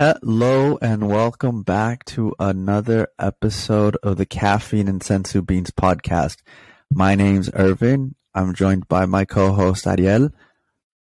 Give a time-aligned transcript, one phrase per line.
[0.00, 6.36] Hello and welcome back to another episode of the Caffeine and Senzu Beans podcast.
[6.88, 8.14] My name's Irvin.
[8.32, 10.30] I'm joined by my co-host Ariel.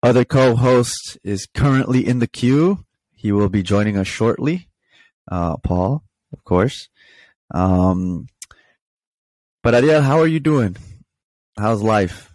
[0.03, 2.85] Other co-host is currently in the queue.
[3.11, 4.69] He will be joining us shortly.
[5.27, 6.88] Uh, Paul, of course.
[7.49, 8.27] Um,
[9.63, 10.77] but Ariel, how are you doing?
[11.57, 12.31] How's life?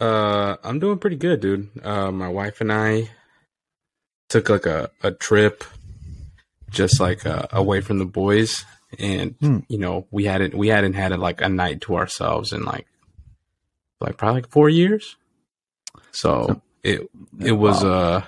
[0.00, 1.70] Uh, I'm doing pretty good, dude.
[1.80, 3.10] Uh, my wife and I
[4.28, 5.62] took like a, a trip
[6.70, 8.64] just like uh, away from the boys.
[8.98, 9.58] And Hmm.
[9.68, 12.86] you know we hadn't we hadn't had it like a night to ourselves in like
[14.00, 15.16] like probably like four years.
[16.12, 18.22] So it it was uh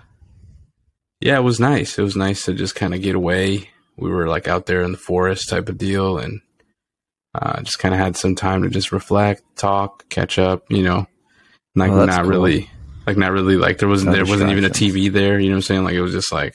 [1.20, 1.98] yeah it was nice.
[1.98, 3.70] It was nice to just kind of get away.
[3.97, 6.41] We were like out there in the forest type of deal and
[7.34, 11.06] uh just kind of had some time to just reflect talk catch up you know?
[11.77, 12.30] Like that's not cool.
[12.30, 12.70] really
[13.06, 14.70] like not really like there wasn't No there wasn't even a.
[14.70, 15.84] TV there you know what I'm saying?
[15.84, 16.55] Like it was just like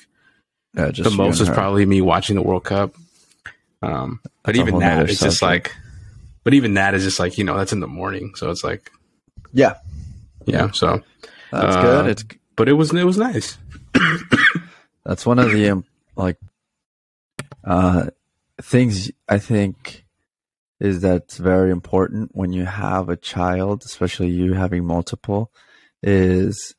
[0.76, 1.54] Yeah, just the most is her.
[1.54, 2.96] probably me watching the World Cup.
[3.82, 5.76] Um, but That's even that, it's just like,
[6.44, 8.92] but even that is just like you know that's in the morning, so it's like
[9.52, 9.76] yeah,
[10.46, 10.72] yeah.
[10.72, 11.04] So,
[11.52, 12.08] that's Uh, good.
[12.08, 12.24] It's
[12.56, 13.58] but it was it was nice.
[15.06, 16.38] That's one of the um, like
[17.64, 18.08] uh
[18.62, 20.06] things I think
[20.80, 25.52] is that's very important when you have a child, especially you having multiple,
[26.02, 26.74] is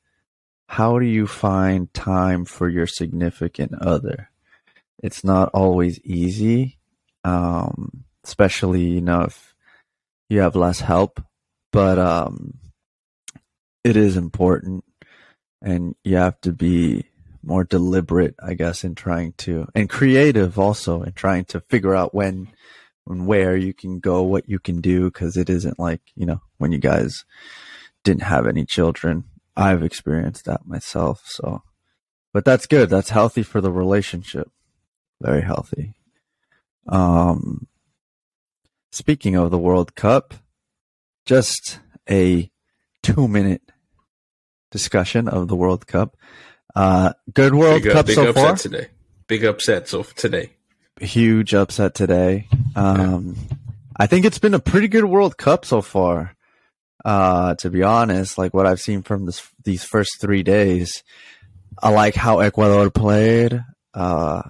[0.74, 4.28] how do you find time for your significant other?
[5.00, 6.78] It's not always easy,
[7.22, 9.54] um, especially you know if
[10.28, 11.22] you have less help,
[11.70, 12.58] but um,
[13.84, 14.82] it is important,
[15.62, 17.04] and you have to be
[17.44, 22.16] more deliberate, I guess, in trying to and creative also in trying to figure out
[22.16, 22.48] when
[23.06, 26.40] and where you can go, what you can do, because it isn't like you know
[26.58, 27.24] when you guys
[28.02, 29.22] didn't have any children.
[29.56, 31.62] I've experienced that myself, so
[32.32, 32.90] but that's good.
[32.90, 34.50] That's healthy for the relationship.
[35.20, 35.94] Very healthy.
[36.88, 37.68] Um,
[38.90, 40.34] speaking of the World Cup,
[41.24, 41.78] just
[42.10, 42.50] a
[43.02, 43.62] two-minute
[44.70, 46.16] discussion of the World Cup.
[46.74, 48.56] Uh, good World big, Cup big so upset far.
[48.56, 48.88] today.
[49.28, 50.50] Big upset so today.
[51.00, 52.48] Huge upset today.
[52.74, 53.36] Um,
[53.96, 56.34] I think it's been a pretty good World Cup so far.
[57.04, 61.02] Uh, to be honest, like what I've seen from this, these first three days,
[61.82, 63.62] I like how Ecuador played.
[63.92, 64.42] Uh,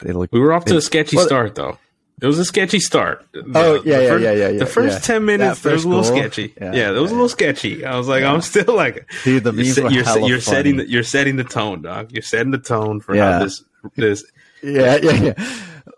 [0.00, 0.12] they.
[0.12, 1.78] We were off to a sketchy well- start though.
[2.18, 3.26] It was a sketchy start.
[3.54, 4.98] Oh, The- yeah, yeah, first, yeah, yeah, yeah, The first yeah.
[5.00, 6.16] ten minutes, That it was a little goal.
[6.16, 6.54] sketchy.
[6.58, 7.84] Yeah, Yeah, it was a little sketchy.
[7.84, 8.24] I was like.
[8.24, 12.12] I'm still like, Dude, the you're, you're, you're setting the, you're setting the tone, dog.
[12.12, 13.62] You're setting the tone for how this
[13.96, 14.24] this
[14.62, 15.50] Yeah, yeah, yeah.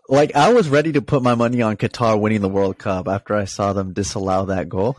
[0.09, 3.37] Like I was ready to put my money on Qatar winning the World Cup after
[3.37, 4.99] I saw them disallow that goal.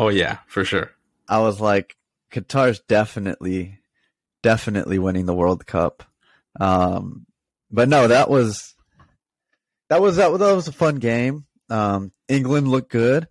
[0.00, 0.90] Oh yeah, for sure.
[1.28, 1.94] I was like,
[2.32, 3.80] Qatar's definitely,
[4.42, 6.02] definitely winning the World Cup.
[6.58, 7.26] Um,
[7.70, 8.74] but no, that was
[9.90, 11.44] that was that was, that was a fun game.
[11.68, 13.28] Um, England looked good.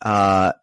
[0.00, 0.54] Uh,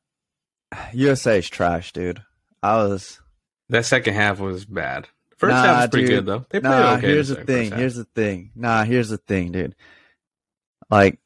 [0.92, 2.24] USA's trash, dude.
[2.64, 3.22] I was
[3.70, 5.08] That second half was bad.
[5.38, 6.16] First Nah, half was pretty dude.
[6.16, 6.46] good though.
[6.50, 6.94] They played nah.
[6.96, 7.08] okay.
[7.08, 7.72] here's the thing.
[7.72, 8.50] Here's the thing.
[8.56, 9.76] Nah, here's the thing, dude.
[10.90, 11.20] Like,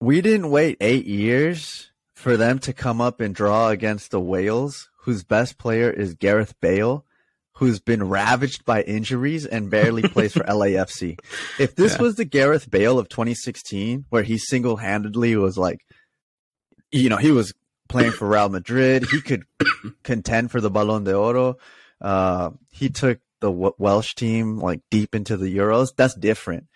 [0.00, 1.89] we didn't wait eight years
[2.20, 6.54] for them to come up and draw against the Wales, whose best player is Gareth
[6.60, 7.04] Bale,
[7.54, 11.18] who's been ravaged by injuries and barely plays for LAFC.
[11.58, 12.02] If this Yeah.
[12.02, 15.80] was the Gareth Bale of 2016, where he single handedly was like,
[16.92, 17.52] you know, he was
[17.88, 19.44] playing for Real Madrid, he could
[20.04, 21.56] contend for the Ballon d'Oro.
[22.00, 25.88] Uh, he took the w- Welsh team like deep into the Euros.
[25.96, 26.66] That's different.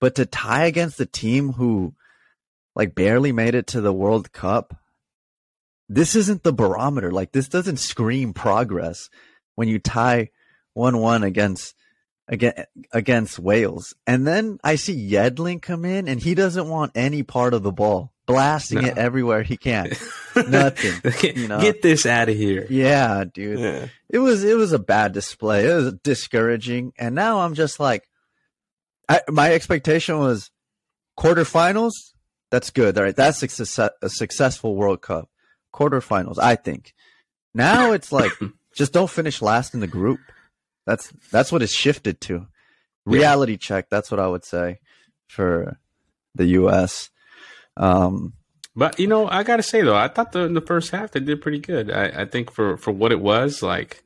[0.00, 1.94] But to tie against the team who
[2.74, 4.74] like barely made it to the World Cup,
[5.94, 7.10] this isn't the barometer.
[7.10, 9.08] Like this doesn't scream progress
[9.54, 10.30] when you tie
[10.74, 11.74] one one against
[12.28, 12.60] against
[12.92, 13.94] against Wales.
[14.06, 17.72] And then I see Yedlin come in and he doesn't want any part of the
[17.72, 18.88] ball, blasting No.
[18.88, 19.90] it everywhere he can.
[20.48, 21.60] Nothing, Get, you know.
[21.60, 22.66] get this out of here.
[22.70, 23.86] Yeah, dude Yeah.
[24.08, 25.66] it was it was a bad display.
[25.70, 28.08] It was discouraging, and now I'm just like,
[29.08, 30.50] I, my expectation was
[31.18, 31.92] quarterfinals.
[32.50, 32.96] That's good.
[32.98, 35.28] All right, that's a, success, a successful World Cup.
[35.72, 36.94] Quarterfinals, I think.
[37.54, 38.32] Now it's like
[38.74, 40.20] just don't finish last in the group.
[40.86, 42.46] That's that's what it's shifted to.
[43.04, 43.88] Reality check.
[43.90, 44.78] That's what I would say
[45.28, 45.78] for
[46.34, 47.10] the U.S.
[47.76, 48.34] Um,
[48.76, 51.20] But you know, I gotta say though, I thought the in the first half they
[51.20, 51.90] did pretty good.
[51.90, 54.02] I, I think for for what it was, like,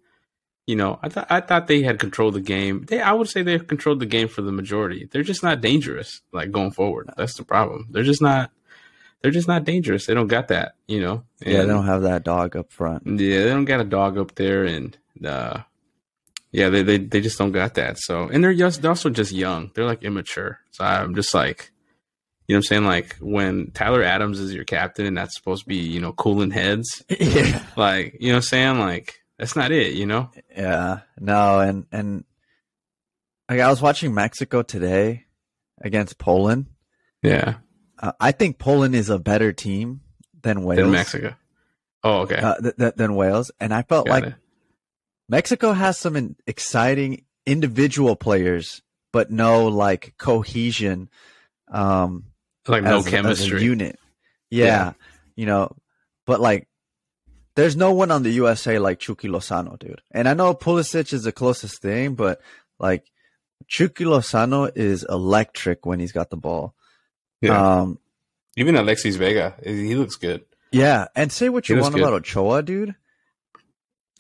[0.67, 2.85] you know, I thought I thought they had controlled the game.
[2.89, 5.09] They I would say they controlled the game for the majority.
[5.11, 7.11] They're just not dangerous, like going forward.
[7.17, 7.87] That's the problem.
[7.91, 8.51] They're just not.
[9.23, 10.07] They're just not dangerous.
[10.07, 11.25] They don't got that, you know.
[11.41, 13.07] yeah, they don't have that dog up front.
[13.07, 15.61] Yeah, they don't got a dog up there, and uh,
[16.53, 17.99] Yeah, they, they they just don't got that.
[17.99, 19.71] So, and they're just they're also just young.
[19.75, 20.61] They're like immature.
[20.71, 21.73] So I'm just like,
[22.47, 25.65] you know, what I'm saying like when Tyler Adams is your captain and that's supposed
[25.65, 27.03] to be you know cooling heads.
[27.21, 27.63] yeah.
[27.77, 29.95] Like you know, what I'm saying like that's not it.
[29.95, 30.31] You know.
[30.57, 31.01] Yeah.
[31.19, 32.25] No, and and
[33.51, 35.25] like I was watching Mexico today
[35.81, 36.67] against Poland.
[37.23, 37.57] Yeah.
[37.99, 40.01] Uh, I think Poland is a better team
[40.43, 40.81] than Wales.
[40.81, 41.35] In Mexico.
[42.05, 42.37] Oh, okay.
[42.37, 44.35] Uh, th- th- than Wales, and I felt Got like it.
[45.29, 48.83] Mexico has some in- exciting individual players,
[49.13, 51.09] but no like cohesion.
[51.69, 52.27] Um,
[52.69, 53.63] like no as, as chemistry.
[53.63, 53.99] unit.
[54.51, 54.93] Yeah, Yeah.
[55.35, 55.75] you know,
[56.27, 56.69] but like,
[57.57, 60.03] there's no one on the USA like Chucky Lozano, dude.
[60.13, 62.41] And I know Pulisic is the closest thing, but
[62.79, 63.11] like,
[63.67, 66.75] Chucky Lozano is electric when he's got the ball.
[67.41, 67.81] Yeah.
[67.81, 67.99] Um,
[68.57, 70.45] Even Alexis Vega, he looks good.
[70.73, 72.03] yeah, and say what you want good.
[72.03, 72.95] about Ochoa, dude.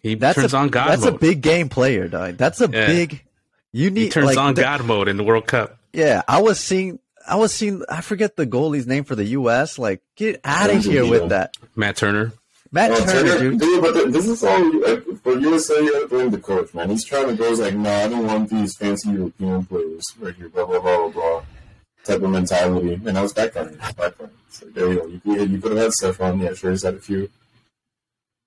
[0.02, 1.14] He That's turns a, on God That's mode.
[1.14, 2.36] a big game player, dog.
[2.36, 2.86] That's a Yeah.
[2.86, 3.24] big.
[3.72, 5.78] You need he turns like, on the- God mode in the World Cup.
[5.92, 6.98] Yeah, I was seeing.
[7.28, 7.82] I was seeing.
[7.90, 9.78] I forget the goalie's name for the U.S.
[9.78, 11.28] Like, get out of here with Beal.
[11.28, 12.32] that, Matt Turner.
[12.70, 13.60] Matt Turner, Turner, dude.
[13.60, 15.74] dude, but th- this is all uh, for USA.
[15.82, 16.90] You gotta blame the coach, man.
[16.90, 20.34] He's trying to go he's like, no, I don't want these fancy European players right
[20.34, 21.42] here, blah blah blah blah blah,
[22.06, 22.94] type of mentality.
[23.04, 24.30] And I was backfiring, backfiring.
[24.50, 25.06] So there you go.
[25.06, 26.42] You could, you could have had Steffen.
[26.42, 27.28] Yeah, sure, he's had a few.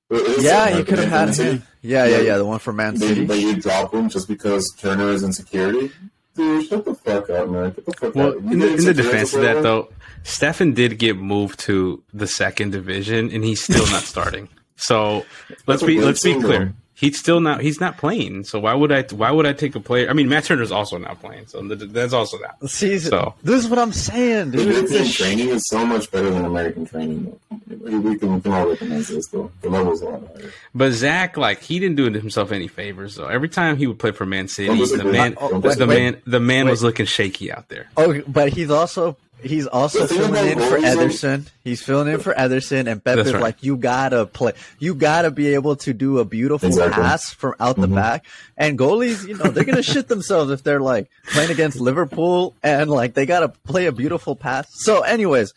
[0.10, 1.64] But it is Yeah, you could have had him.
[1.82, 2.22] Yeah, yeah, Yeah.
[2.24, 2.38] yeah.
[2.38, 3.26] The one from Man City.
[3.26, 5.92] but you drop him just because Turner is insecurity.
[6.36, 7.72] Dude, shut the fuck up, man.
[7.72, 8.38] Get the fuck Well, out.
[8.38, 9.90] In the, in the defense of that though,
[10.24, 14.50] Steffen did get moved to the second division, and he's still not starting.
[14.78, 15.26] So
[15.68, 16.66] let's be let's be clear.
[16.66, 16.72] though.
[17.00, 18.44] He's still not he's not playing.
[18.44, 20.10] So why would I why would I take a player?
[20.10, 22.70] I mean, Matt Turner's also not playing, so th- that's also that.
[22.70, 24.68] See, So- this is what I'm saying, dude.
[24.68, 27.40] It's European sh- training is so much better than American training.
[27.80, 29.50] We can, all recognize this, though.
[29.62, 30.52] The level's a lot higher.
[30.76, 33.28] But Zach, like, he didn't do himself any favors though.
[33.28, 35.12] Every time he would play for Man City, Don't the disagree.
[35.14, 37.88] man, Oh, Don't wait, the man, the man was looking shaky out there.
[37.96, 41.46] oh, but he's also he's also The filling in for goalies, though- Ederson.
[41.64, 43.42] He's filling in for Ederson, and Pep That's is right.
[43.44, 44.54] like, you gotta play.
[44.80, 47.02] You gotta be able to do a beautiful Exactly.
[47.04, 47.96] pass from out the Mhm.
[47.96, 48.26] back.
[48.58, 52.90] And goalies, you know, they're gonna shit themselves if they're like playing against Liverpool and
[52.90, 54.68] like they gotta play a beautiful pass.
[54.72, 55.54] So, anyways,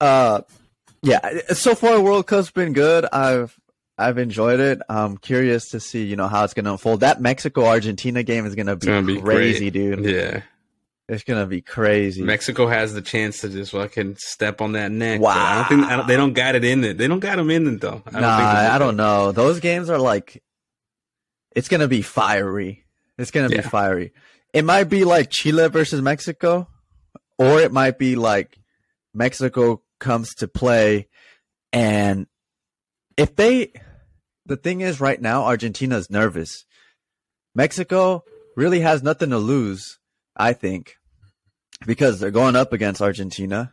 [0.00, 0.42] uh,
[1.02, 1.40] yeah.
[1.54, 3.06] So far, World Cup's been good.
[3.12, 3.58] I've
[4.00, 4.80] I've enjoyed it.
[4.88, 7.00] I'm curious to see, you know, how it's gonna unfold.
[7.00, 9.96] That Mexico Argentina game is gonna be, gonna be crazy, great.
[9.96, 10.04] dude.
[10.04, 10.42] Yeah,
[11.08, 12.22] It's gonna be crazy.
[12.22, 15.20] Mexico has the chance to just fucking step on that neck.
[15.20, 15.32] Wow.
[15.34, 16.98] I don't think I don't, they don't got it in it.
[16.98, 18.02] They don't got them in it though.
[18.06, 18.84] I don't nah, think I do.
[18.84, 19.32] don't know.
[19.32, 20.42] Those games are like,
[21.56, 22.84] it's gonna be fiery.
[23.16, 24.12] It's gonna be fiery.
[24.52, 26.68] It might be like Chile versus Mexico,
[27.38, 28.58] or it might be like
[29.14, 31.08] Mexico comes to play,
[31.72, 32.26] and
[33.16, 33.72] if they,
[34.44, 36.66] the thing is, right now Argentina's nervous.
[37.54, 38.24] Mexico
[38.56, 39.98] really has nothing to lose,
[40.36, 40.97] I think,
[41.86, 43.72] because they're going up against Argentina,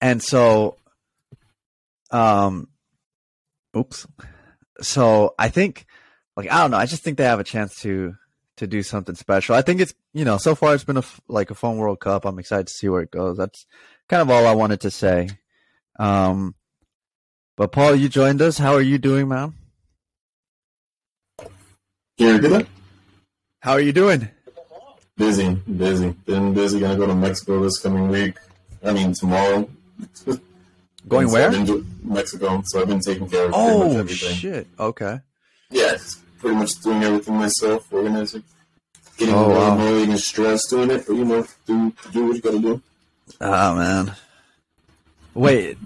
[0.00, 0.76] and so,
[2.10, 2.68] um,
[3.76, 4.06] oops.
[4.80, 5.86] So I think,
[6.36, 6.78] like, I don't know.
[6.78, 8.14] I just think they have a chance to
[8.56, 9.54] to do something special.
[9.54, 12.24] I think it's you know so far it's been a like a fun World Cup.
[12.24, 13.36] I'm excited to see where it goes.
[13.36, 13.66] That's
[14.08, 15.28] kind of all I wanted to say.
[15.98, 16.54] Um,
[17.56, 18.58] but Paul, you joined us.
[18.58, 19.54] How are you doing, man?
[22.18, 22.66] Repeat that?
[23.60, 24.28] How are you doing?
[25.22, 26.10] Busy, busy.
[26.26, 26.80] Been busy.
[26.80, 28.36] Gonna go to Mexico this coming week.
[28.82, 29.68] I mean, tomorrow.
[31.08, 31.46] Going So where?
[31.46, 32.60] I've been to Mexico.
[32.66, 34.34] So I've been taking care of pretty much Oh everything.
[34.34, 34.66] shit!
[34.80, 35.20] Okay.
[35.70, 35.96] Yeah,
[36.40, 38.42] pretty much doing everything myself, organizing.
[39.16, 39.74] Getting Oh, wow.
[39.76, 42.82] annoyed and stressed doing it, but you know, do do what you gotta do.
[43.40, 44.14] Oh man.
[45.34, 45.78] Wait,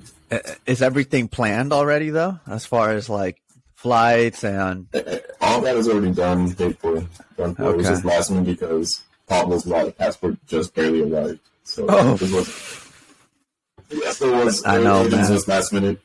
[0.67, 2.41] is everything planned already though?
[2.47, 3.37] As far as like
[3.75, 4.87] flights and
[5.43, 7.05] All that is already done, paid for,
[7.37, 7.71] done for.
[7.71, 11.41] It was just last minute because Pablo's la- passport just barely arrived.
[11.65, 12.15] So Oh.
[12.15, 12.83] it was.
[13.91, 14.65] Yes, it was.
[14.67, 15.33] I know, it was man.
[15.33, 16.01] just last minute.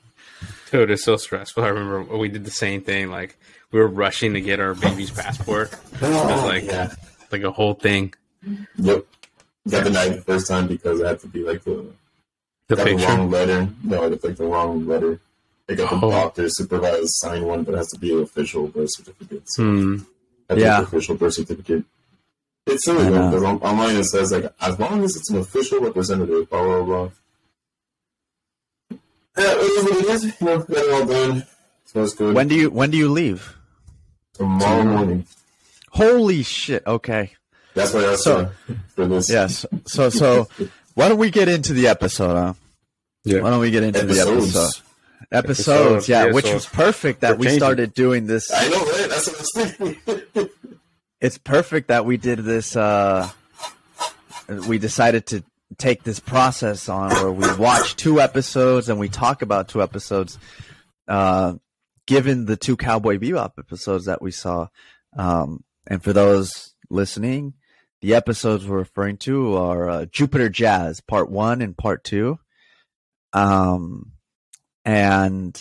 [0.72, 1.64] Dude, it's so stressful.
[1.64, 3.10] I remember we did the same thing.
[3.10, 3.38] Like
[3.72, 5.72] we were rushing to get our baby's passport.
[5.96, 6.94] It was like yeah.
[7.32, 8.14] like a whole thing.
[8.78, 9.06] Yep.
[9.70, 11.86] Got denied the first time because I had to be like the
[12.68, 13.68] The got the wrong letter.
[13.84, 15.20] No, I got like the wrong letter.
[15.70, 16.10] I got the Oh.
[16.12, 19.44] doctor supervised sign one, but it has to be an official birth certificate.
[19.46, 19.96] So Hmm.
[20.50, 20.78] I think Yeah.
[20.82, 21.84] the official birth certificate.
[22.68, 23.30] It's silly though, know.
[23.30, 26.84] because on- online it says like as long as it's an official representative, blah blah
[26.84, 27.10] blah.
[29.38, 30.24] Yeah, it is what it is.
[30.26, 31.46] You know, got it all done.
[31.86, 32.36] So it's good.
[32.36, 33.56] when do you when do you leave?
[34.34, 35.26] Tomorrow morning.
[35.90, 36.84] Holy shit!
[36.88, 37.32] Okay.
[37.74, 38.52] That's why I asked So-
[38.96, 39.30] for this.
[39.30, 39.66] Yes.
[39.88, 40.48] So so
[40.94, 42.54] why don't we get into the episode, huh?
[43.24, 43.42] Yeah.
[43.42, 44.54] Why don't we get into Episodes.
[44.54, 44.84] the episode?
[45.34, 47.60] Episodes, Episodes, yeah, yeah, which so was perfect that we're we changing.
[47.60, 48.52] started doing this.
[48.54, 49.06] I know, right?
[49.10, 49.72] that's what I was
[50.34, 50.50] thinking.
[51.22, 52.76] it's perfect that we did this.
[52.76, 53.30] Uh,
[54.68, 55.44] we decided to
[55.78, 60.38] take this process on where we watch two episodes and we talk about two episodes.
[61.08, 61.54] Uh,
[62.08, 64.68] given the two Cowboy Bebop episodes that we saw,
[65.16, 67.54] um, and for those listening,
[68.02, 72.40] the episodes we're referring to are uh, Jupiter Jazz Part One and Part Two.
[73.34, 74.14] Um,
[74.84, 75.54] and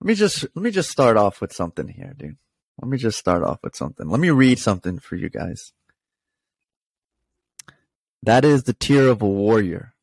[0.00, 2.36] let me just let me just start off with something here, dude.
[2.80, 4.08] Let me just start off with something.
[4.08, 5.72] Let me read something for you guys.
[8.22, 9.94] That is the tear of a warrior,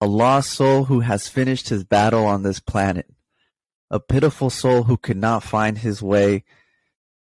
[0.00, 3.06] a lost soul who has finished his battle on this planet,
[3.90, 6.44] a pitiful soul who could not find his way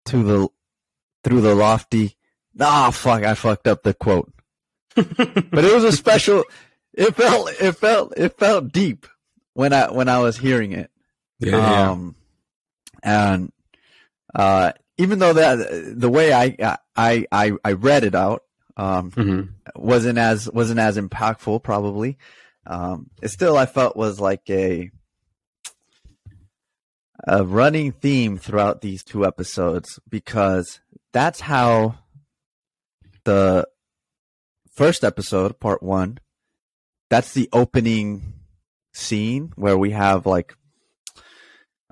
[0.06, 0.48] to the
[1.22, 2.16] through the lofty.
[2.60, 3.22] Ah, fuck!
[3.24, 4.32] I fucked up the quote,
[4.94, 6.44] but it was a special.
[6.92, 9.06] It felt it felt it felt deep
[9.54, 10.90] when I when I was hearing it.
[11.40, 12.14] Yeah, Um,
[13.02, 13.52] and
[14.34, 18.42] uh, even though that the way I I I I read it out
[18.76, 19.22] um, yeah.
[19.22, 19.40] hmm
[19.76, 22.18] wasn't as wasn't as impactful probably,
[22.66, 24.90] um, it still I felt was like a
[27.26, 30.80] a running theme throughout these two episodes because
[31.12, 31.96] that's how
[33.24, 33.66] the
[34.72, 36.18] first episode, part one,
[37.08, 38.34] that's the opening
[38.92, 40.54] scene where we have like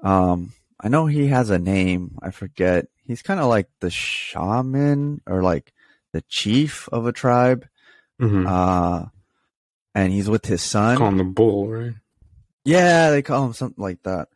[0.03, 2.87] um I know he has a name, I forget.
[3.07, 5.73] He's kind of like the shaman or like
[6.13, 7.67] the chief of a tribe.
[8.19, 9.07] hmm Uh
[9.95, 10.97] and he's with his son.
[10.97, 11.93] Call him the bull, right?
[12.65, 14.29] Yeah, they call him something like that.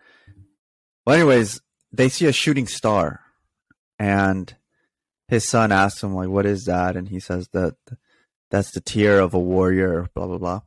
[1.07, 1.61] Well, anyways,
[1.93, 3.21] they see a shooting star,
[3.99, 4.55] and
[5.29, 7.77] his son asks him like, "What is that?" And he says that
[8.51, 10.09] that's the tear of a warrior.
[10.15, 10.61] Blah blah blah.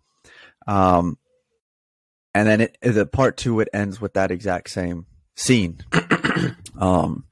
[0.68, 1.18] Um,
[2.34, 5.84] and then it the part two it ends with that exact same scene,
[6.80, 7.26] um,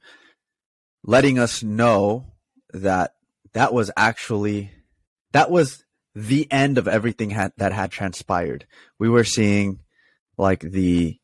[1.04, 2.32] letting us know
[2.72, 3.14] that
[3.52, 4.70] that was actually
[5.32, 8.66] that was the end of everything had, that had transpired.
[8.98, 9.80] We were seeing
[10.36, 11.18] like the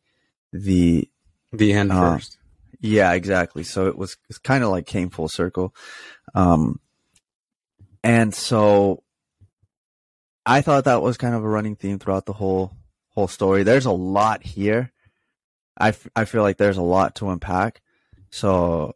[0.53, 1.09] the
[1.53, 2.39] The end Uh, first.
[2.81, 3.65] yeah exactly.
[3.65, 5.75] So it was it's kind of like came full circle,
[6.35, 6.81] um,
[8.03, 9.03] and so
[10.47, 12.77] I thought that was kind of a running theme throughout the whole
[13.11, 13.63] whole story.
[13.63, 14.93] There's a lot here.
[15.77, 17.81] I, f- I feel like there's a lot to unpack.
[18.31, 18.95] So,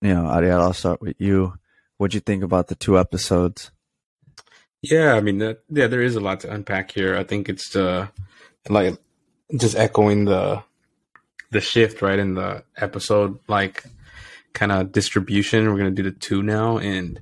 [0.00, 1.54] you know, Ariel, I'll start with you.
[1.96, 3.70] What'd you think about the two episodes?
[4.82, 7.16] Yeah, I mean, that, yeah, there is a lot to unpack here.
[7.16, 8.08] I think it's uh,
[8.68, 8.96] like
[9.58, 10.62] just echoing the
[11.50, 13.84] the shift right in the episode, like
[14.52, 15.68] kind of distribution.
[15.70, 17.20] We're gonna do the two now, and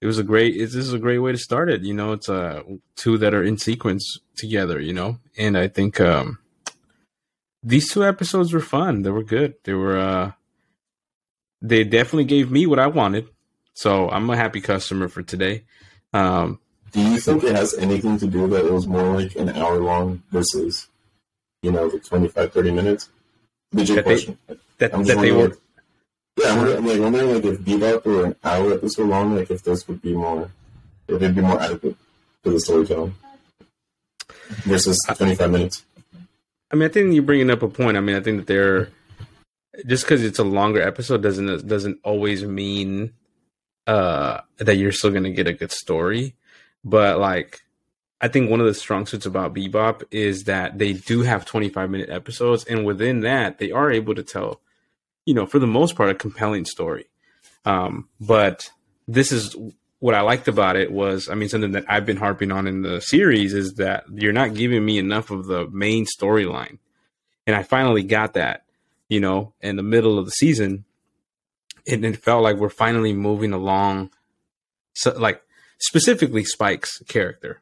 [0.00, 0.58] it was a great.
[0.58, 1.82] This is a great way to start it.
[1.82, 2.62] You know, it's uh,
[2.96, 4.78] two that are in sequence together.
[4.80, 6.38] You know, and I think um,
[7.64, 9.02] these two episodes were fun.
[9.02, 9.54] They were good.
[9.64, 9.98] They were.
[9.98, 10.32] uh
[11.62, 13.28] They definitely gave me what I wanted,
[13.72, 15.62] so I'm a happy customer for today.
[16.12, 16.58] Um,
[16.92, 19.78] Do you think it has anything to do that it was more like an hour
[19.80, 20.88] long versus,
[21.62, 23.08] you know, the 25, 30 minutes?
[23.72, 24.38] Legit That they- question.
[24.78, 25.56] that I'm that they were
[26.36, 29.50] Yeah, I'm wondering, I'm like, wondering like if Bebop were an hour episode long, like
[29.50, 30.50] if this would be more,
[31.08, 31.96] if it'd be more adequate
[32.44, 33.14] to the storytelling
[34.64, 35.84] versus 25 minutes.
[36.70, 37.96] I mean, I think you're bringing up a point.
[37.96, 38.88] I mean, I think that they're
[39.86, 43.12] just because it's a longer episode doesn't doesn't always mean
[43.86, 46.36] uh that you're still to get a good story.
[46.84, 47.60] But like,
[48.20, 51.90] I think one of the strong suits about Bebop is that they do have 25
[51.90, 54.60] minute episodes, and within that, they are able to tell,
[55.24, 57.06] you know, for the most part, a compelling story.
[57.64, 58.70] Um, but
[59.06, 59.56] this is
[60.00, 62.82] what I liked about it was, I mean, something that I've been harping on in
[62.82, 66.78] the series is that you're not giving me enough of the main storyline.
[67.46, 68.64] And I finally got that,
[69.12, 70.84] you know, in the middle of the season.
[71.86, 74.10] And it felt like we're finally moving along,
[74.94, 75.42] so, like
[75.78, 77.60] specifically Spike's character.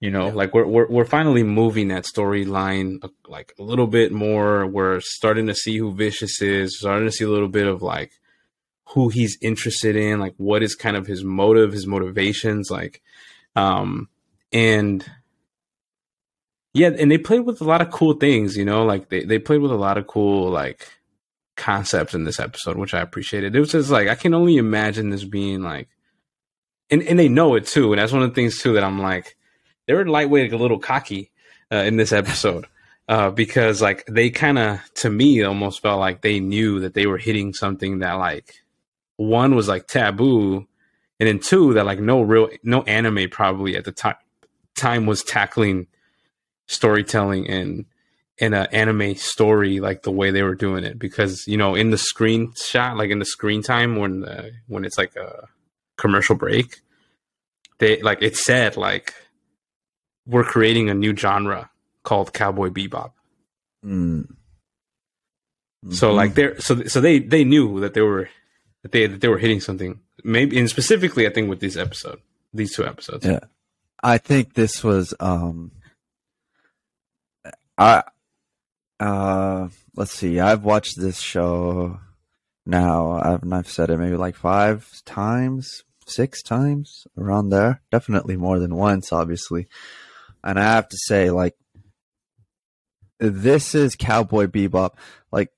[0.00, 0.34] You know, Yeah.
[0.40, 4.66] like we're, we're we're finally moving that storyline uh, like a little bit more.
[4.66, 8.12] We're starting to see who Vicious is, starting to see a little bit of like
[8.92, 13.02] who he's interested in, like what is kind of his motive, his motivations, like
[13.56, 14.08] um
[14.52, 15.04] and
[16.74, 19.38] yeah, and they played with a lot of cool things, you know, like they, they
[19.38, 20.88] played with a lot of cool like
[21.56, 23.56] concepts in this episode, which I appreciated.
[23.56, 25.88] It was just like I can only imagine this being like
[26.90, 29.00] and and they know it too, and that's one of the things too that I'm
[29.00, 29.36] like
[29.86, 31.30] they were lightweight, like a little cocky
[31.72, 32.66] uh, in this episode.
[33.08, 37.06] Uh, because like they kind of to me almost felt like they knew that they
[37.06, 38.54] were hitting something that like
[39.16, 40.66] one was like taboo
[41.18, 44.16] and then two that like no real no anime probably at the time
[44.76, 45.86] time was tackling
[46.68, 47.84] storytelling and
[48.38, 51.90] in an anime story like the way they were doing it because you know in
[51.90, 55.48] the screen shot like in the screen time when the, when it's like a
[55.96, 56.76] commercial break
[57.78, 59.12] they like it said like
[60.26, 61.68] we're creating a new genre
[62.04, 63.10] called cowboy bebop
[63.84, 64.26] Mm.
[65.90, 66.14] so Mhm.
[66.16, 68.28] like they're so so they they knew that they were
[68.82, 72.20] that they that they were hitting something maybe and specifically i think with this episode
[72.52, 73.40] these two episodes Yeah.
[74.02, 75.72] I think this was um
[77.78, 78.02] I
[78.98, 80.40] uh let's see.
[80.40, 82.00] I've watched this show
[82.66, 83.12] now.
[83.12, 87.80] I've I've said it maybe like 5 times, 6 times around there.
[87.92, 89.68] Definitely more than once obviously.
[90.42, 91.54] And I have to say like
[93.20, 94.90] this is Cowboy Bebop.
[95.30, 95.52] Like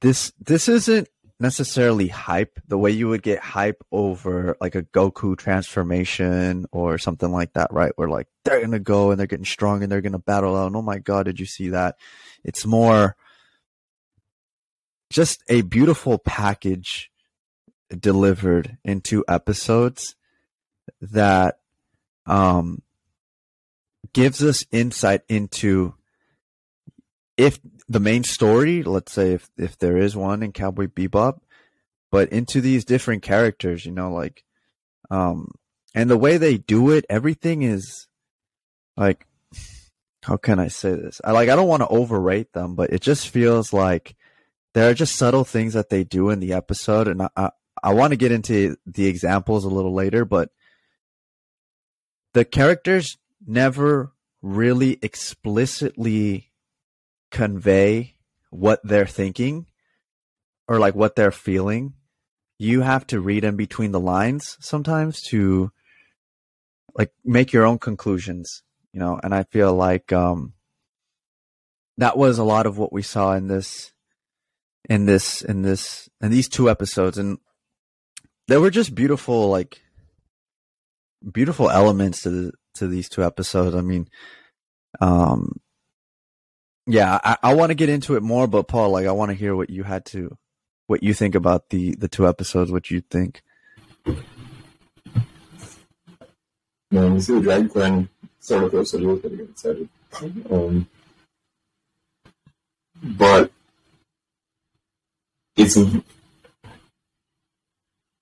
[0.00, 1.08] this this isn't
[1.40, 7.30] necessarily hype the way you would get hype over like a Goku transformation or something
[7.30, 7.92] like that, right?
[7.96, 10.66] Where like they're gonna go and they're getting strong and they're gonna battle out.
[10.66, 11.96] And, oh my god, did you see that?
[12.44, 13.16] It's more
[15.10, 17.10] just a beautiful package
[17.96, 20.14] delivered in two episodes
[21.00, 21.60] that
[22.26, 22.82] um
[24.12, 25.94] gives us insight into
[27.36, 31.40] if the main story, let's say if if there is one in Cowboy Bebop,
[32.10, 34.44] but into these different characters, you know, like
[35.10, 35.50] um
[35.94, 38.06] and the way they do it, everything is
[38.96, 39.26] like
[40.24, 41.20] how can I say this?
[41.24, 44.14] I like I don't want to overrate them, but it just feels like
[44.74, 47.50] there are just subtle things that they do in the episode and I I,
[47.82, 50.50] I want to get into the examples a little later, but
[52.34, 53.16] the characters
[53.46, 56.47] never really explicitly
[57.30, 58.14] convey
[58.50, 59.66] what they're thinking
[60.66, 61.94] or like what they're feeling.
[62.58, 65.70] You have to read in between the lines sometimes to
[66.96, 68.62] like make your own conclusions,
[68.92, 70.54] you know, and I feel like um
[71.98, 73.92] that was a lot of what we saw in this
[74.88, 77.38] in this in this in these two episodes and
[78.48, 79.80] they were just beautiful like
[81.32, 83.74] beautiful elements to the, to these two episodes.
[83.74, 84.08] I mean,
[85.00, 85.56] um,
[86.88, 89.34] yeah, I, I want to get into it more, but Paul, like, I want to
[89.34, 90.38] hear what you had to,
[90.86, 92.72] what you think about the the two episodes.
[92.72, 93.42] What you think?
[96.90, 98.08] Man, you see the drag queen
[98.40, 99.88] sort of episode, you look at it get excited.
[100.50, 100.88] Um,
[103.02, 103.52] but
[105.58, 105.76] it's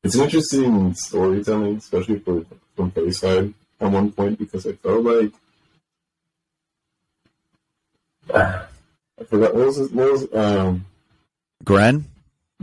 [0.03, 5.05] it's an interesting storytelling, especially for from Faye's side at one point, because I felt
[5.05, 5.33] like
[8.35, 10.85] I forgot what was his, what was um
[11.65, 12.05] Gren?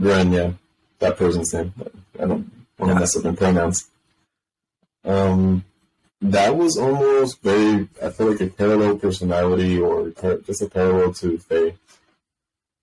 [0.00, 0.52] Gren, yeah,
[0.98, 1.72] that person's name.
[2.18, 3.88] I don't want to mess up in pronouns.
[5.04, 5.64] Um,
[6.20, 7.88] that was almost very.
[8.02, 11.74] I feel like a parallel personality, or par- just a parallel to Faye,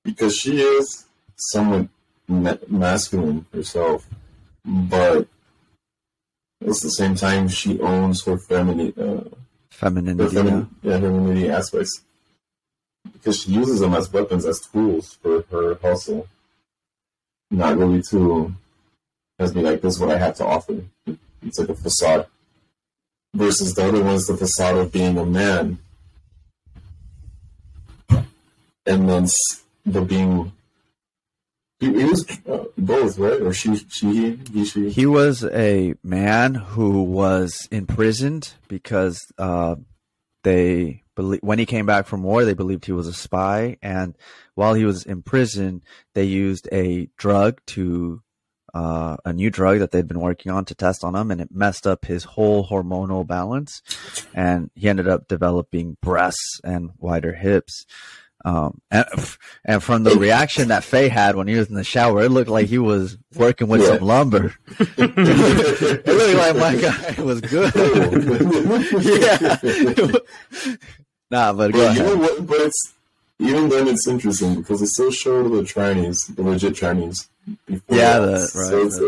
[0.03, 1.05] because she is
[1.37, 1.87] somewhat
[2.27, 4.07] ma- masculine herself,
[4.65, 5.27] but
[6.61, 9.37] at the same time she owns her feminine, uh, her
[9.71, 10.35] Femininity.
[10.35, 12.01] feminine, yeah, femininity aspects,
[13.13, 16.27] because she uses them as weapons, as tools for her hustle
[17.51, 18.53] not really to
[19.39, 20.83] just be like, this is what I have to offer.
[21.43, 22.27] It's like a facade.
[23.33, 25.79] Versus the other one's the facade of being a man.
[28.85, 29.27] And then
[29.85, 30.51] the being.
[31.79, 33.41] He, he was uh, both, right?
[33.41, 34.89] Or she, she, he, she.
[34.89, 39.75] He was a man who was imprisoned because uh,
[40.43, 44.15] they when he came back from war, they believed he was a spy, and
[44.55, 48.21] while he was in prison, they used a drug to
[48.73, 51.51] uh, a new drug that they'd been working on to test on him, and it
[51.51, 53.81] messed up his whole hormonal balance,
[54.33, 57.85] and he ended up developing breasts and wider hips.
[58.43, 59.05] Um, and,
[59.65, 62.49] and from the reaction that Faye had when he was in the shower, it looked
[62.49, 63.87] like he was working with Yeah.
[63.97, 64.55] some lumber.
[64.79, 67.71] it looked like my guy was good.
[69.05, 69.57] yeah.
[71.31, 72.19] nah, but go But you know ahead.
[72.19, 72.47] what?
[72.47, 72.93] But it's
[73.39, 77.27] even then it's interesting because it still showed the Chinese, the legit Chinese.
[77.65, 78.99] Before Yeah, the- So right, it's,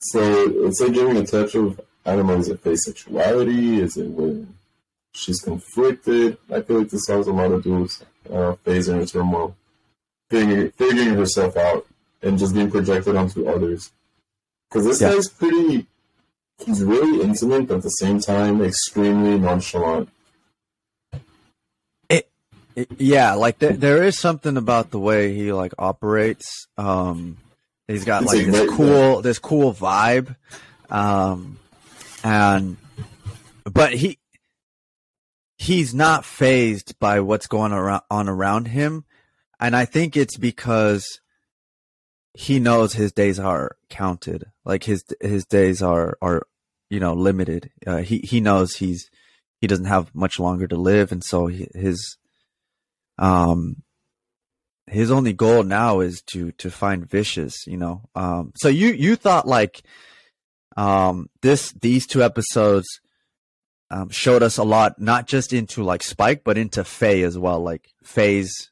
[0.00, 2.36] so it's like giving a touch of I don't know.
[2.36, 3.80] Is it Faye's sexuality?
[3.80, 4.54] Is it when
[5.14, 6.36] she's conflicted?
[6.52, 9.56] I feel like this has a lot to do with uh, Faye's in her turmoil,
[10.30, 11.86] figuring, figuring herself out,
[12.22, 13.90] and just being projected onto others.
[14.70, 15.12] Because this Yeah.
[15.14, 15.86] guy's pretty.
[16.64, 20.08] He's really intimate, but at the same time, extremely nonchalant.
[22.08, 22.28] It-
[22.98, 26.66] yeah, like there, there is something about the way he like operates.
[26.76, 27.36] Um,
[27.86, 30.34] he's got It's like this cool, this cool vibe.
[30.90, 31.58] Um,
[32.24, 32.76] and
[33.64, 34.18] but he
[35.64, 39.04] he's not phased by what's going on around him,
[39.58, 41.20] and I think it's because
[42.34, 44.44] he knows his days are counted.
[44.64, 46.46] Like his his days are are
[46.90, 47.70] you know limited.
[47.86, 49.10] Uh, he he knows he's
[49.60, 52.18] he doesn't have much longer to live, and so his
[53.18, 53.82] um
[54.86, 57.66] his only goal now is to to find vicious.
[57.66, 58.52] You know, um.
[58.56, 59.82] So you you thought like
[60.76, 62.86] um this these two episodes
[63.94, 67.60] um, showed us a lot, not just into like Spike, but into Faye as well,
[67.60, 68.70] like Faye's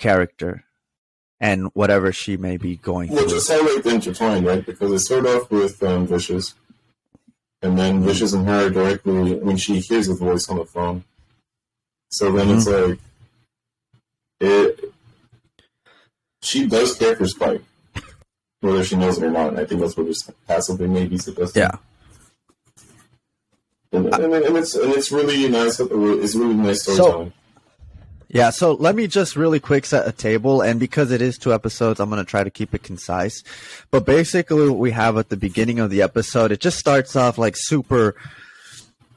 [0.00, 0.64] character
[1.38, 3.16] and whatever she may be going through.
[3.16, 3.38] Well, through.
[3.38, 4.66] just highlight the intertwine, right?
[4.66, 6.54] Because it started off with um, Vicious,
[7.62, 11.04] and then Vicious and her directly when she hears the voice on the phone.
[12.10, 12.98] So then it's like
[14.40, 14.92] it.
[16.42, 17.62] She does care for Spike,
[18.60, 19.50] whether she knows it or not.
[19.50, 21.56] And I think that's what it's passively maybe supposed.
[21.56, 21.76] Yeah.
[23.92, 25.80] And, and, and it's and it's really nice.
[25.80, 27.32] It's really nice storytelling.
[28.30, 31.54] Yeah, so let me just really quick set a table, and because it is two
[31.54, 33.42] episodes, I'm going to try to keep it concise.
[33.90, 37.38] But basically, what we have at the beginning of the episode, it just starts off
[37.38, 38.16] like super,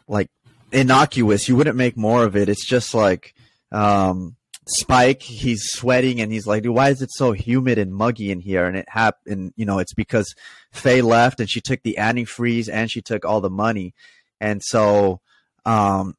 [0.07, 0.29] like
[0.71, 1.49] innocuous.
[1.49, 2.47] You wouldn't make more of it.
[2.47, 3.36] It's just like
[3.73, 8.31] um, Spike, he's sweating, and he's like, "Dude, "Why is it so humid and muggy
[8.31, 10.34] in here?" And it happened, you know, it's because
[10.71, 13.93] Faye left, and she took the antifreeze, and she took all the money,
[14.41, 15.21] and so.
[15.65, 16.15] Um,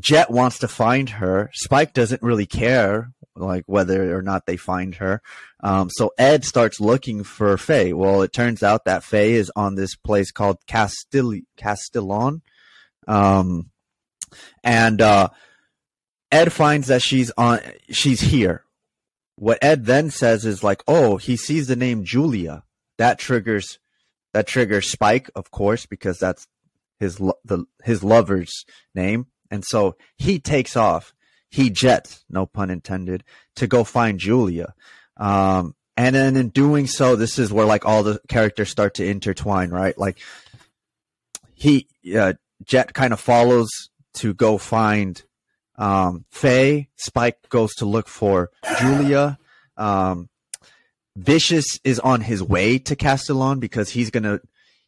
[0.00, 1.50] Jet wants to find her.
[1.52, 5.20] Spike doesn't really care, like whether or not they find her.
[5.62, 7.92] Um, so Ed starts looking for Faye.
[7.92, 12.40] Well, it turns out that Faye is on this place called Castil Castillon,
[13.06, 13.70] um,
[14.64, 15.28] and uh,
[16.32, 17.60] Ed finds that she's on.
[17.90, 18.64] She's here.
[19.36, 22.64] What Ed then says is like, "Oh, he sees the name Julia."
[22.96, 23.78] That triggers
[24.32, 26.46] that triggers Spike, of course, because that's
[27.00, 29.26] his lo- the his lover's name.
[29.50, 31.12] And so he takes off.
[31.50, 33.24] He jets, no pun intended,
[33.56, 34.74] to go find Julia.
[35.16, 39.04] Um, and then in doing so, this is where like all the characters start to
[39.04, 39.98] intertwine, right?
[39.98, 40.18] Like
[41.54, 42.34] he, uh,
[42.64, 43.68] Jet kind of follows
[44.14, 45.22] to go find
[45.76, 46.88] um, Faye.
[46.96, 49.38] Spike goes to look for Julia.
[49.76, 50.28] Um,
[51.16, 54.40] Vicious is on his way to Castellon because he's gonna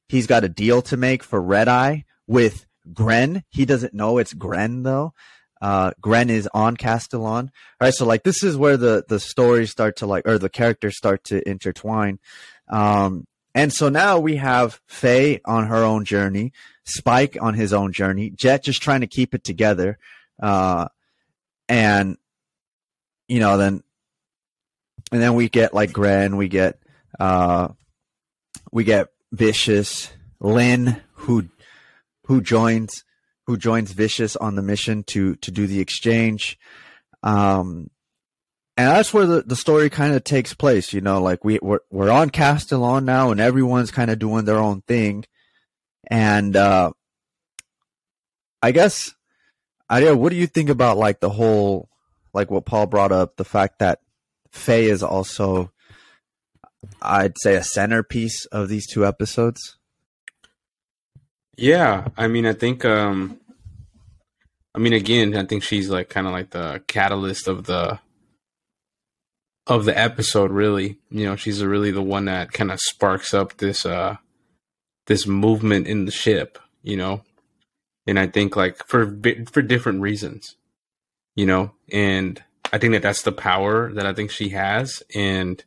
[0.09, 3.45] he's got a deal to make for Red Eye with Gren.
[3.51, 5.15] He doesn't know it's Gren though.
[5.61, 7.53] Uh, Gren is on Castellon.
[7.81, 10.49] All right, so like this is where the the stories start to like, or the
[10.49, 12.19] characters start to intertwine.
[12.69, 16.53] Um, and so now we have Faye on her own journey,
[16.85, 19.99] Spike on his own journey, Jet just trying to keep it together,
[20.43, 20.89] uh,
[21.69, 22.17] and
[23.29, 23.85] you know then,
[25.13, 26.77] and then we get like Gren, we get
[27.21, 27.69] uh,
[28.73, 31.49] we get Vicious, Lin, who
[32.27, 33.05] who joins
[33.47, 36.59] who joins Vicious on the mission to to do the exchange.
[37.23, 37.91] Um,
[38.77, 40.93] and that's where the, the story kind of takes place.
[40.93, 44.59] You know, like we we're, we're on Castellon now, and everyone's kind of doing their
[44.59, 45.25] own thing.
[46.11, 46.93] And uh,
[48.61, 49.15] I guess,
[49.89, 51.89] Aria, what do you think about like the whole,
[52.35, 54.01] like what Paul brought up, the fact that
[54.51, 55.73] Faye is also,
[57.01, 59.77] I'd say, a centerpiece of these two episodes.
[61.57, 63.39] Yeah, I mean, I think, um,
[64.75, 67.99] I mean, again, I think she's like kind of like the catalyst of the
[69.67, 70.51] of the episode.
[70.51, 74.17] Really, you know, she's really the one that kind of sparks up this uh
[75.07, 76.59] this movement in the ship.
[76.83, 77.23] You know,
[78.07, 79.07] and I think like for
[79.51, 80.57] for different reasons,
[81.37, 82.43] you know, and
[82.73, 85.63] I think that that's the power that I think she has, and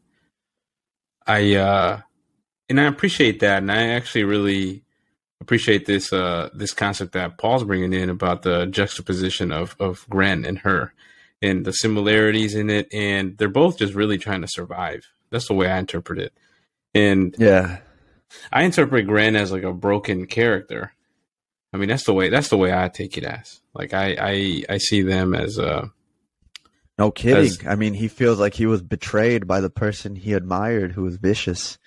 [1.28, 2.02] I uh
[2.70, 4.84] and I appreciate that, and I actually really
[5.42, 10.46] appreciate this uh this concept that Paul's bringing in about the juxtaposition of of Gren
[10.46, 10.94] and her
[11.42, 15.06] and the similarities in it and they're both just really trying to survive.
[15.32, 16.34] That's the way I interpret it.
[16.94, 17.80] And Yeah,
[18.52, 20.94] I interpret Gren as like a broken character.
[21.74, 23.60] I mean that's the way that's the way I take it as.
[23.74, 25.88] Like I I, I see them as uh
[26.98, 27.46] no kidding.
[27.46, 31.04] As- I mean, he feels like he was betrayed by the person he admired, who
[31.04, 31.78] was vicious.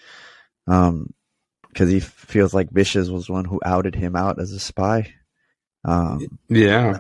[0.67, 1.15] Um,
[1.69, 5.15] because he feels like Vicious was the one who outed him out as a spy.
[5.85, 6.99] Um, yeah.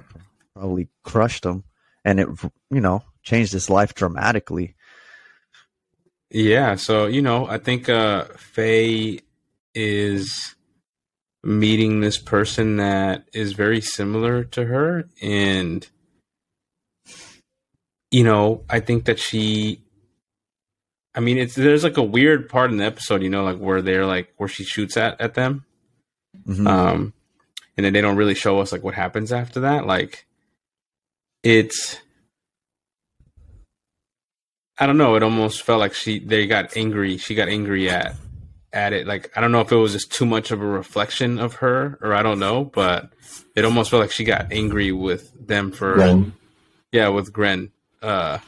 [0.54, 1.64] probably crushed him,
[2.04, 2.28] and it
[2.70, 4.76] you know changed his life dramatically.
[6.30, 9.20] Yeah, so you know, I think uh Faye
[9.74, 10.54] is
[11.42, 15.88] meeting this person that is very similar to her and
[18.10, 19.82] you know, I think that she
[21.14, 23.82] I mean, it's there's like a weird part in the episode, you know, like where
[23.82, 25.64] they're like where she shoots at at them.
[26.46, 26.66] Mhm.
[26.68, 27.12] Um
[27.76, 29.86] and then they don't really show us like what happens after that.
[29.86, 30.26] Like
[31.42, 31.98] it's
[34.78, 35.16] I don't know.
[35.16, 37.16] It almost felt like she they got angry.
[37.18, 38.14] She got angry at
[38.72, 39.06] at it.
[39.06, 41.98] Like I don't know if it was just too much of a reflection of her,
[42.00, 43.10] or I don't know, but
[43.56, 46.32] it almost felt like she got angry with them for Gren.
[46.92, 48.38] yeah with Gren uh,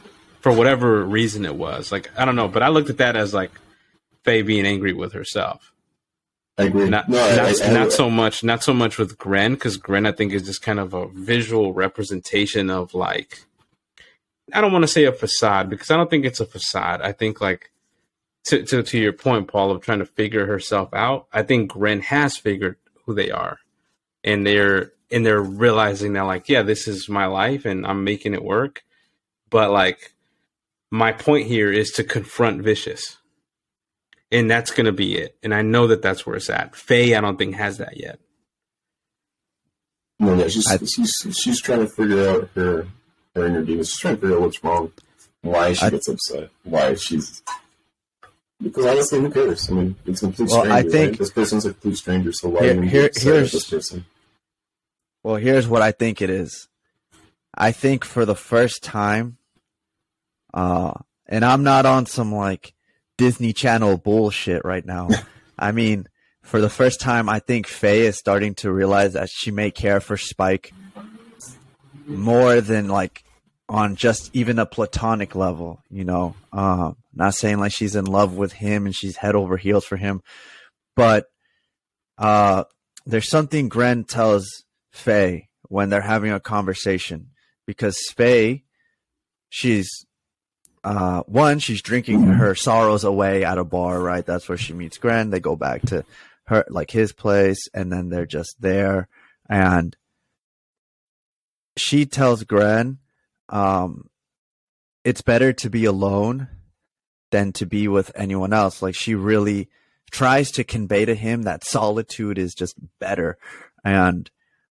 [0.40, 1.92] for whatever reason it was.
[1.92, 3.52] Like I don't know, but I looked at that as like
[4.24, 5.72] Faye being angry with herself.
[6.58, 6.88] I agree.
[6.88, 10.06] Not no, not, I, I, not so much not so much with Gren because Gren
[10.06, 13.44] I think is just kind of a visual representation of like
[14.52, 17.00] I don't want to say a facade because I don't think it's a facade.
[17.02, 17.70] I think like
[18.44, 21.26] to, to to your point, Paul, of trying to figure herself out.
[21.32, 23.58] I think Gren has figured who they are,
[24.24, 28.34] and they're and they're realizing that like, yeah, this is my life, and I'm making
[28.34, 28.82] it work.
[29.50, 30.12] But like,
[30.90, 33.18] my point here is to confront Vicious,
[34.30, 35.36] and that's gonna be it.
[35.42, 36.74] And I know that that's where it's at.
[36.76, 38.18] Faye, I don't think has that yet.
[40.18, 42.86] no, yeah, she's, I- she's she's trying to figure out her
[43.34, 43.88] her inner demons.
[43.90, 44.92] She's trying to figure out what's wrong,
[45.42, 47.42] why she I- gets upset, why she's.
[48.62, 49.70] Because honestly, who cares?
[49.70, 51.18] I mean, it's a complete Well, I think- right?
[51.18, 54.04] this person's a complete stranger, so why Here- even here- upset at here's- this person?
[55.22, 56.68] Well, here's what I think it is.
[57.54, 59.38] I think for the first time,
[60.52, 60.92] uh,
[61.26, 62.74] and I'm not on some like
[63.18, 65.08] Disney Channel bullshit right now.
[65.58, 66.06] I mean,
[66.42, 70.00] for the first time, I think Faye is starting to realize that she may care
[70.00, 70.72] for Spike
[72.06, 73.22] more than like
[73.68, 76.34] on just even a platonic level, you know.
[76.52, 79.96] Um, not saying like she's in love with him and she's head over heels for
[79.96, 80.22] him,
[80.96, 81.26] but
[82.18, 82.64] uh,
[83.06, 87.28] there's something Gren tells Faye when they're having a conversation
[87.66, 88.64] because Faye,
[89.48, 90.04] she's
[90.82, 94.24] uh, one, she's drinking her sorrows away at a bar, right?
[94.24, 95.30] That's where she meets Gren.
[95.30, 96.04] They go back to
[96.44, 99.08] her, like his place, and then they're just there.
[99.48, 99.96] And
[101.76, 102.98] she tells Gren,
[103.48, 104.08] um,
[105.04, 106.48] it's better to be alone
[107.30, 108.82] than to be with anyone else.
[108.82, 109.68] Like she really
[110.10, 113.38] tries to convey to him that solitude is just better.
[113.84, 114.30] And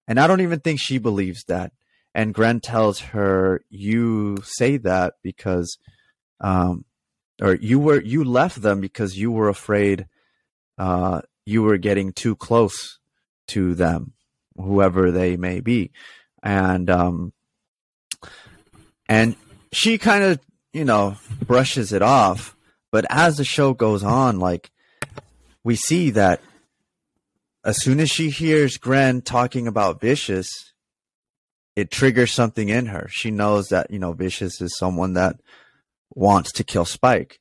[0.07, 1.73] and I don't even think she believes that.
[2.15, 5.79] And Gren tells her, "You say that because,
[6.45, 6.85] um,
[7.41, 10.07] or you were you left them because you were afraid,
[10.79, 12.99] uh, you were getting too close
[13.49, 14.13] to them,
[14.57, 15.91] whoever they may be."
[16.43, 17.33] And um,
[19.09, 19.37] and
[19.73, 20.41] she kind of
[20.75, 22.55] you know brushes it off,
[22.93, 24.71] but as the show goes on, like
[25.65, 26.43] we see that
[27.65, 30.75] as soon as she hears Gren talking about Vicious,
[31.75, 33.09] it triggers something in her.
[33.11, 35.37] She knows that, you know, Vicious is someone that
[36.11, 37.41] wants to kill Spike.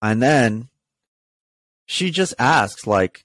[0.00, 0.68] And then
[1.86, 3.24] she just asks, like,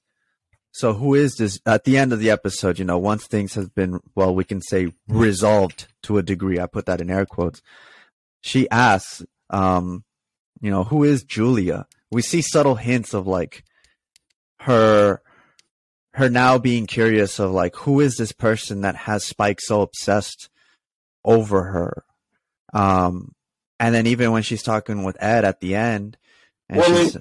[0.72, 1.60] so who is this?
[1.66, 4.62] At the end of the episode, you know, once things have been, well, we can
[4.62, 6.60] say resolved to a degree.
[6.60, 7.62] I put that in air quotes.
[8.42, 10.04] She asks, um,
[10.62, 11.88] you know, who is Julia?
[12.12, 13.64] We see subtle hints of like
[14.62, 15.22] her
[16.14, 20.50] her now being curious of like who is this person that has Spike so obsessed
[21.24, 22.04] over her.
[22.74, 23.34] Um
[23.80, 26.18] and then even when she's talking with Ed at the end
[26.70, 27.12] and well, I mean,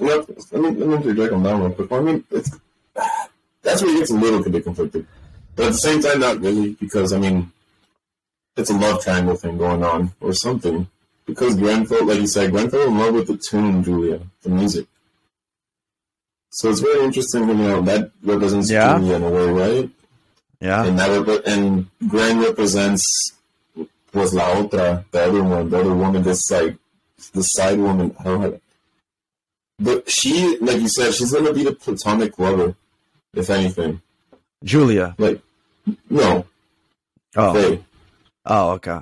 [0.00, 1.92] let, me let me interject on that one quick.
[1.92, 2.50] I mean, it's
[3.62, 5.06] that's where it gets a little bit conflicted,
[5.54, 7.52] but at the same time, not really, because I mean,
[8.56, 10.88] it's a love triangle thing going on or something.
[11.26, 14.48] Because Gren felt, like you said, Gren fell in love with the tune, Julia, the
[14.48, 14.86] music.
[16.50, 18.96] So it's very interesting, you know, that represents Yeah.
[18.96, 19.90] Julia in a way, right?
[20.60, 20.84] yeah.
[20.84, 23.04] And that rep- and Gren represents
[24.12, 26.76] was la otra, the other one, the other woman, this like
[27.32, 28.14] the side woman.
[28.20, 28.60] I don't have,
[29.78, 32.74] but she, like you said, she's gonna be the platonic lover,
[33.34, 34.00] if anything.
[34.64, 35.14] Julia.
[35.18, 35.40] Like,
[36.10, 36.46] no,
[37.36, 37.78] Oh.
[38.46, 39.00] Oh, okay.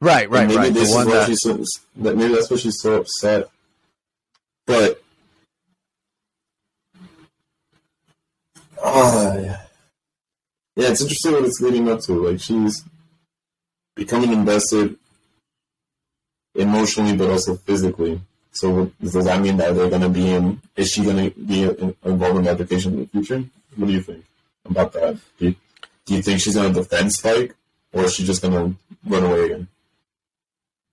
[0.00, 0.74] Right, right, And maybe right.
[0.74, 1.64] This The is why that she's so,
[1.96, 3.48] that maybe that's why she's so upset.
[4.66, 5.00] But,
[8.82, 9.34] uh,
[10.76, 12.12] yeah, it's interesting what it's leading up to.
[12.28, 12.82] Like she's
[13.96, 14.96] becoming invested
[16.54, 18.20] emotionally, but also physically.
[18.52, 20.60] So does that mean that they're going to be in?
[20.76, 21.62] Is she going to be
[22.04, 23.44] involved in education in the future?
[23.76, 24.24] What do you think
[24.64, 25.18] about that?
[25.38, 25.54] Do you,
[26.06, 27.54] do you think she's going to defend Spike,
[27.92, 28.76] or is she just going to
[29.10, 29.68] run away again?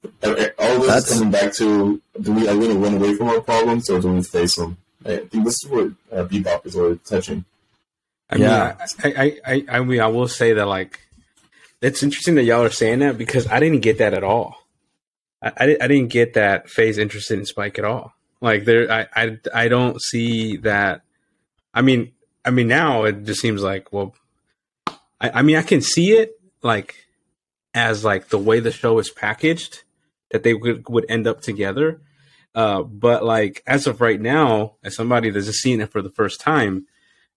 [0.03, 3.15] All this That's- is coming back to: Do we are we going to run away
[3.15, 4.75] from our problems, or do we face them?
[5.05, 7.45] I think this is where uh, Bebop is already touching.
[8.29, 8.75] I Yeah.
[9.05, 10.99] mean, I, I, I, I mean, I will say that like,
[11.83, 14.55] it's interesting that y'all are saying that because I didn't get that at all.
[15.41, 18.13] I, I, I didn't get that Faye's interested in Spike at all.
[18.41, 21.01] Like there, I, I, I don't see that.
[21.73, 22.13] I mean,
[22.45, 24.15] I mean now it just seems like well,
[25.19, 27.05] I, I mean I can see it like
[27.73, 29.83] as like the way the show is packaged
[30.31, 32.01] that they would, would end up together.
[32.55, 36.11] Uh, but like as of right now, as somebody that's just seeing it for the
[36.11, 36.85] first time,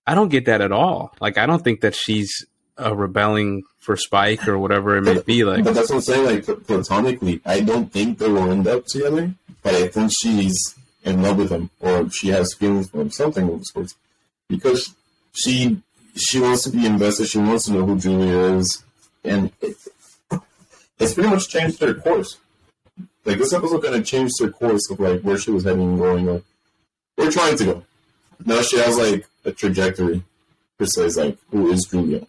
[0.06, 1.14] I don't get that at all.
[1.20, 2.46] Like I don't think that she's
[2.78, 5.44] uh, rebelling for Spike or whatever it may be.
[5.44, 6.24] Like, but that's what I'm saying.
[6.26, 9.32] Like platonically, I don't think they will end up together.
[9.62, 13.48] But I think she's in love with him, or she has feelings for him, something
[13.48, 13.94] of the sorts,
[14.48, 14.94] because
[15.32, 15.82] she
[16.14, 17.28] she wants to be invested.
[17.28, 18.82] She wants to know who Julia is,
[19.24, 19.76] and it,
[20.98, 22.38] it's pretty much changed their course.
[23.24, 25.98] Like this episode kind of changed their course of like where she was heading and
[25.98, 26.26] going.
[26.26, 26.44] Like
[27.16, 27.82] we're trying to go.
[28.44, 30.22] Now she has like a trajectory.
[30.78, 32.26] Is like who is Julia?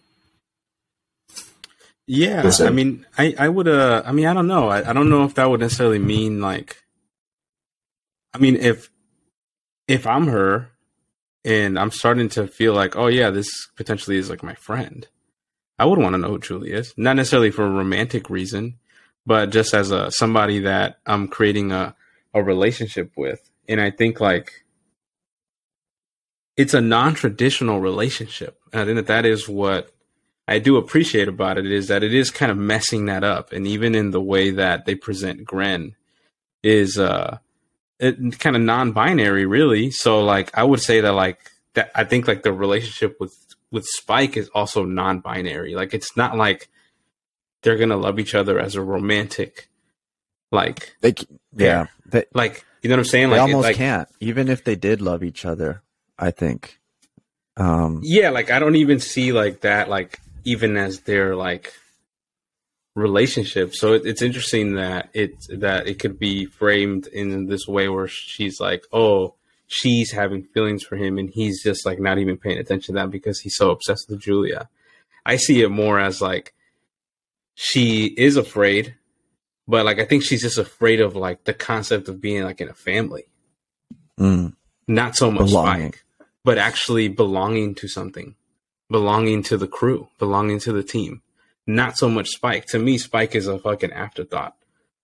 [2.10, 4.68] Yeah, I mean, I I would uh, I mean, I don't know.
[4.68, 6.82] I, I don't know if that would necessarily mean like.
[8.32, 8.90] I mean, if
[9.86, 10.70] if I'm her,
[11.44, 15.06] and I'm starting to feel like, oh yeah, this potentially is like my friend.
[15.78, 18.78] I would want to know who Julie is, not necessarily for a romantic reason,
[19.26, 21.94] but just as a somebody that I'm creating a
[22.32, 24.64] a relationship with, and I think like
[26.56, 29.92] it's a non-traditional relationship, and I think that that is what
[30.48, 33.66] I do appreciate about it is that it is kind of messing that up, and
[33.66, 35.94] even in the way that they present Gren
[36.62, 37.38] is uh
[38.00, 39.90] it, kind of non-binary really.
[39.90, 41.38] So like i would say that like
[41.74, 43.36] that i think like the relationship with
[43.70, 45.74] with spike is also non-binary.
[45.74, 46.68] Like it's not like
[47.62, 49.68] they're gonna love each other as a romantic
[50.50, 51.14] like they
[51.54, 51.86] yeah.
[52.06, 53.28] they, like you know what i'm saying?
[53.28, 55.82] they like almost like, can't even if they did love each other
[56.18, 56.78] i think.
[57.56, 61.72] Um yeah like i don't even see like that like even as their like
[62.94, 63.74] relationship.
[63.74, 68.08] So it, it's interesting that it that it could be framed in this way where
[68.08, 69.34] she's like, oh,
[69.66, 73.10] she's having feelings for him, and he's just like not even paying attention to that
[73.10, 74.68] because he's so obsessed with Julia.
[75.24, 76.54] I see it more as like
[77.54, 78.94] she is afraid,
[79.66, 82.68] but like I think she's just afraid of like the concept of being like in
[82.68, 83.24] a family,
[84.18, 84.54] mm.
[84.86, 85.92] not so much belonging.
[85.92, 86.04] Spike,
[86.44, 88.34] but actually belonging to something,
[88.90, 91.22] belonging to the crew, belonging to the team
[91.68, 92.64] not so much Spike.
[92.68, 94.56] To me, Spike is a fucking afterthought.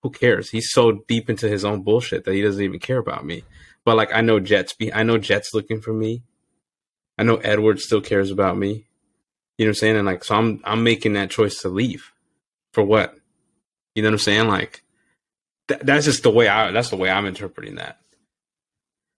[0.02, 0.50] Who cares?
[0.50, 3.44] He's so deep into his own bullshit that he doesn't even care about me.
[3.84, 6.22] But like, I know Jet's be, I know Jet's looking for me.
[7.18, 8.86] I know Edward still cares about me.
[9.58, 9.96] You know what I'm saying?
[9.96, 12.12] And like, so I'm I'm making that choice to leave.
[12.72, 13.14] For what?
[13.94, 14.48] You know what I'm saying?
[14.48, 14.82] Like,
[15.68, 16.72] th- that's just the way I.
[16.72, 17.98] That's the way I'm interpreting that.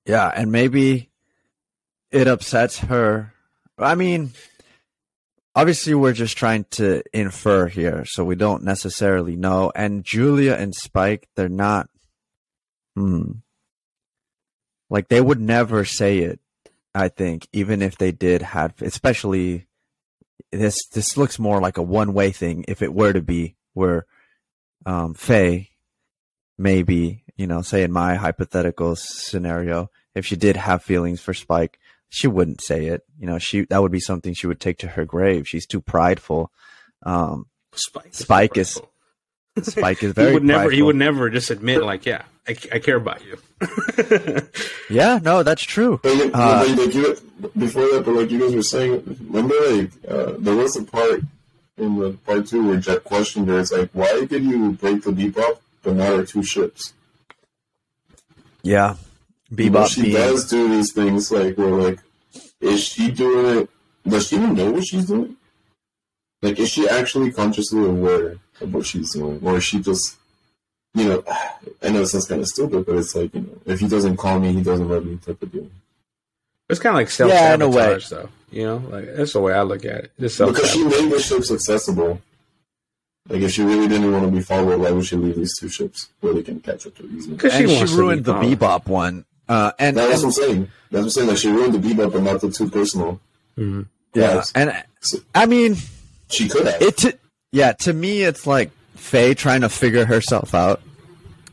[0.04, 1.08] Yeah, and maybe
[2.10, 3.32] it upsets her.
[3.78, 4.32] I mean,
[5.56, 9.72] obviously we're just trying to infer here, so we don't necessarily know.
[9.74, 11.88] And Julia and Spike, they're not
[12.94, 13.32] hmm.
[14.88, 16.38] Like they would never say it,
[16.94, 19.66] I think, even if they did have especially
[20.52, 24.06] this this looks more like a one way thing if it were to be where
[24.84, 25.70] um Faye
[26.58, 31.78] maybe, you know, say in my hypothetical scenario, if she did have feelings for Spike,
[32.08, 33.02] she wouldn't say it.
[33.18, 35.48] You know, she that would be something she would take to her grave.
[35.48, 36.50] She's too prideful.
[37.04, 38.80] Um, Spike, Spike is,
[39.56, 40.28] is Spike is very.
[40.28, 40.58] he would never.
[40.60, 40.76] prideful.
[40.76, 43.38] He would never just admit, like, yeah, I, I care about you.
[44.90, 46.00] yeah, no, that's true.
[46.02, 47.16] But, you, uh, like, you,
[47.56, 51.22] before that, but like you guys were saying, remember, like uh, there was a part
[51.76, 53.60] in the part two where Jet questioned her.
[53.60, 56.92] It's like, why did you break the Bebop, but not our two ships?
[58.62, 58.96] Yeah,
[59.52, 59.72] Bebop.
[59.72, 60.14] But she being...
[60.14, 62.00] does do these things like where like,
[62.60, 63.70] is she doing it?
[64.08, 65.36] Does she even know what she's doing?
[66.42, 70.16] Like, is she actually consciously aware of what she's doing, or is she just,
[70.94, 71.24] you know,
[71.82, 74.16] I know it sounds kind of stupid, but it's like you know, if he doesn't
[74.16, 75.68] call me, he doesn't love me type of deal.
[76.68, 78.28] It's kind of like self sabotage, yeah, though.
[78.50, 80.12] You know, like that's the way I look at it.
[80.18, 82.20] It's because she made the ships accessible.
[83.28, 85.68] Like if she really didn't want to be followed, why would she leave these two
[85.68, 87.34] ships where they can catch up to easily?
[87.34, 90.68] Because she, she ruined the Bebop one uh, and that's what I'm saying.
[90.90, 91.28] That's what I'm saying.
[91.28, 93.20] Like she ruined the bebop, but not the too personal.
[93.56, 93.82] Mm-hmm.
[94.14, 94.84] Yeah, and
[95.34, 95.76] I mean,
[96.28, 96.80] she could have.
[96.80, 96.96] It.
[96.98, 97.18] To,
[97.52, 100.80] yeah, to me, it's like Faye trying to figure herself out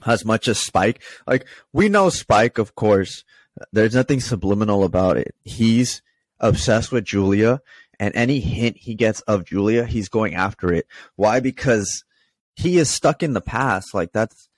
[0.06, 1.02] as much as Spike.
[1.28, 3.24] Like we know Spike, of course.
[3.72, 5.36] There's nothing subliminal about it.
[5.44, 6.02] He's
[6.40, 7.62] obsessed with Julia,
[8.00, 10.88] and any hint he gets of Julia, he's going after it.
[11.16, 11.40] Why?
[11.40, 12.04] Because
[12.56, 13.94] he is stuck in the past.
[13.94, 14.50] Like that's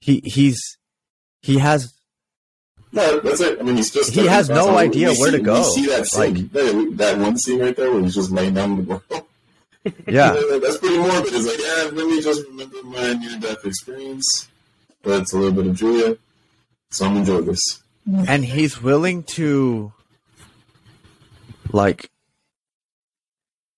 [0.00, 0.78] he he's
[1.40, 1.94] he has
[2.92, 3.58] no, that's it.
[3.58, 4.12] I mean, he's just.
[4.12, 5.62] He has no idea where see, to go.
[5.62, 8.82] see that scene, like, that, one scene right there where he's just laying down the
[8.82, 9.02] world.
[10.06, 10.30] Yeah,
[10.62, 11.32] that's pretty morbid.
[11.34, 14.48] It's like, yeah, let me just remember my near-death experience.
[15.02, 16.16] But it's a little bit of Julia,
[16.90, 17.82] so I'm enjoying this.
[18.28, 19.92] And he's willing to,
[21.72, 22.12] like,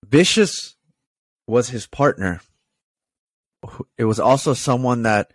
[0.06, 0.74] Vicious
[1.46, 2.42] was his partner,
[3.96, 5.32] it was also someone that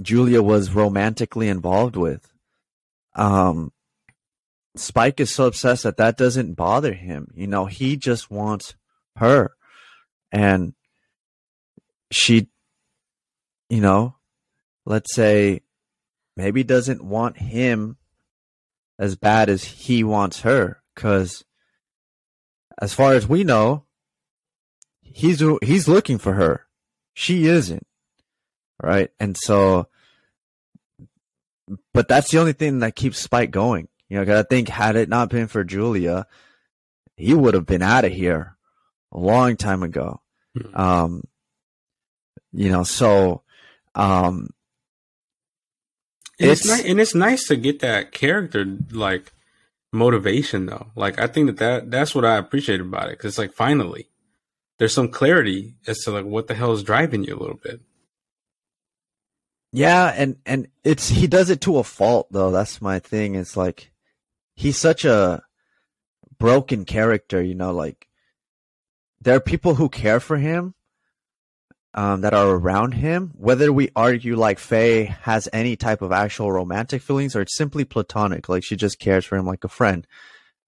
[0.00, 2.30] Julia was romantically involved with.
[3.18, 3.72] Um,
[4.76, 7.32] Spike is so obsessed that that doesn't bother him.
[7.34, 8.74] You know, he just wants
[9.16, 9.52] her.
[10.30, 10.74] And
[12.10, 12.48] she,
[13.68, 14.14] you know,
[14.86, 15.62] let's say
[16.36, 17.96] maybe doesn't want him
[18.98, 20.80] as bad as he wants her.
[20.94, 21.44] Cause
[22.80, 23.84] as far as we know,
[25.02, 26.66] he's, he's looking for her.
[27.14, 27.86] She isn't.
[28.80, 29.10] Right.
[29.18, 29.88] And so,
[31.92, 33.88] but that's the only thing that keeps Spike going.
[34.08, 36.26] You know, cause I think had it not been for Julia,
[37.16, 38.56] he would have been out of here
[39.12, 40.20] a long time ago.
[40.56, 40.80] Mm-hmm.
[40.80, 41.22] Um,
[42.52, 43.42] you know, so,
[43.94, 44.50] um,
[46.40, 49.32] and it's, it's nice, and it's nice to get that character like
[49.92, 50.88] motivation though.
[50.94, 54.08] Like I think that, that that's what I appreciate about it because it's like finally
[54.78, 57.80] there's some clarity as to like what the hell is driving you a little bit.
[59.72, 62.50] Yeah, and and it's he does it to a fault though.
[62.50, 63.34] That's my thing.
[63.34, 63.90] It's like
[64.54, 65.42] he's such a
[66.38, 68.08] broken character, you know, like
[69.20, 70.74] there are people who care for him
[71.94, 76.52] um, that are around him, whether we argue like Faye has any type of actual
[76.52, 80.06] romantic feelings or it's simply platonic, like she just cares for him like a friend.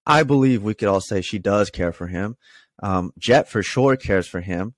[0.07, 2.37] I believe we could all say she does care for him.
[2.83, 4.75] Um, Jet for sure cares for him.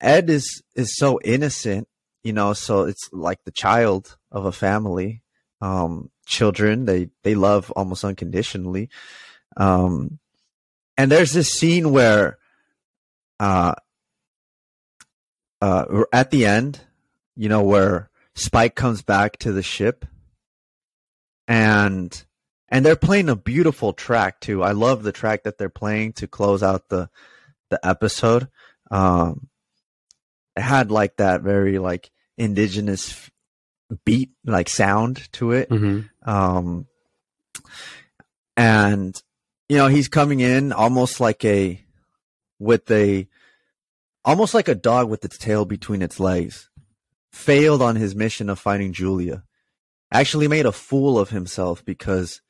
[0.00, 1.88] Ed is is so innocent,
[2.22, 5.22] you know, so it's like the child of a family.
[5.60, 8.90] Um, children they they love almost unconditionally.
[9.56, 10.18] Um,
[10.96, 12.38] and there's this scene where
[13.40, 13.74] uh,
[15.60, 16.80] uh, at the end,
[17.36, 20.04] you know, where Spike comes back to the ship
[21.46, 22.24] and
[22.68, 24.62] and they're playing a beautiful track too.
[24.62, 27.08] I love the track that they're playing to close out the
[27.70, 28.48] the episode.
[28.90, 29.48] Um,
[30.58, 33.30] had like that very like indigenous
[34.04, 35.68] beat, like sound to it.
[35.70, 36.28] Mm-hmm.
[36.28, 36.86] Um,
[38.56, 39.20] and
[39.68, 41.80] you know, he's coming in almost like a
[42.58, 43.28] with a
[44.24, 46.68] almost like a dog with its tail between its legs.
[47.32, 49.44] Failed on his mission of finding Julia.
[50.10, 52.40] Actually made a fool of himself because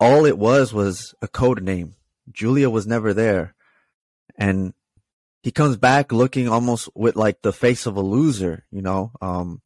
[0.00, 1.94] all it was was a code name.
[2.30, 3.54] Julia was never there.
[4.36, 4.74] And
[5.42, 9.12] he comes back looking almost with like the face of a loser, you know.
[9.20, 9.62] Um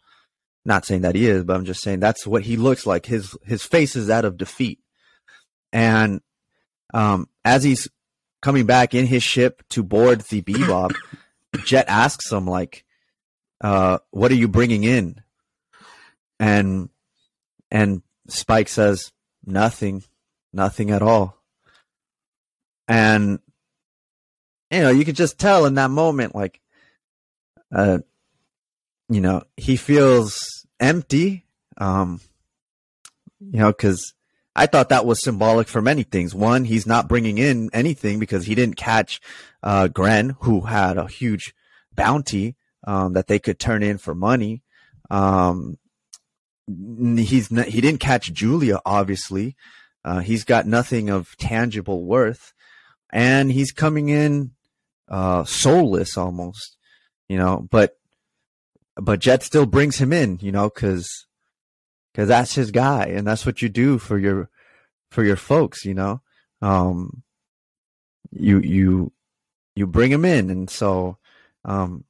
[0.66, 3.06] not saying that he is, but I'm just saying that's what he looks like.
[3.06, 4.80] His his face is that of defeat.
[5.72, 6.20] And
[6.92, 7.88] um as he's
[8.44, 10.94] coming back in his ship to board the Bebop,
[11.64, 12.84] Jet asks him like,
[13.62, 15.22] uh, "What are you bringing in?"
[16.38, 16.90] And
[17.70, 19.12] and Spike says,
[19.46, 20.04] "Nothing,
[20.52, 21.38] nothing at all."
[22.86, 23.38] And
[24.70, 26.60] you know, you could just tell in that moment, like,
[27.74, 27.98] uh,
[29.08, 31.46] you know, he feels empty.
[31.76, 32.20] Um,
[33.40, 34.14] you know, because
[34.56, 36.34] I thought that was symbolic for many things.
[36.34, 39.20] One, he's not bringing in anything because he didn't catch
[39.62, 41.54] uh, Gren, who had a huge
[41.94, 42.56] bounty
[42.86, 44.62] um, that they could turn in for money.
[45.10, 45.78] Um,
[46.66, 49.56] he's not, he didn't catch Julia, obviously.
[50.04, 52.53] Uh, he's got nothing of tangible worth,
[53.14, 54.50] and he's coming in
[55.08, 56.76] uh, soulless almost,
[57.28, 57.66] you know.
[57.70, 57.96] But
[58.96, 61.26] but Jet still brings him in, you know, because
[62.12, 64.50] because that's his guy, and that's what you do for your
[65.12, 65.84] for your folks.
[65.84, 66.20] You know,
[66.60, 67.22] um,
[68.32, 69.12] you you
[69.76, 71.16] you bring him in, and so
[71.64, 72.04] um,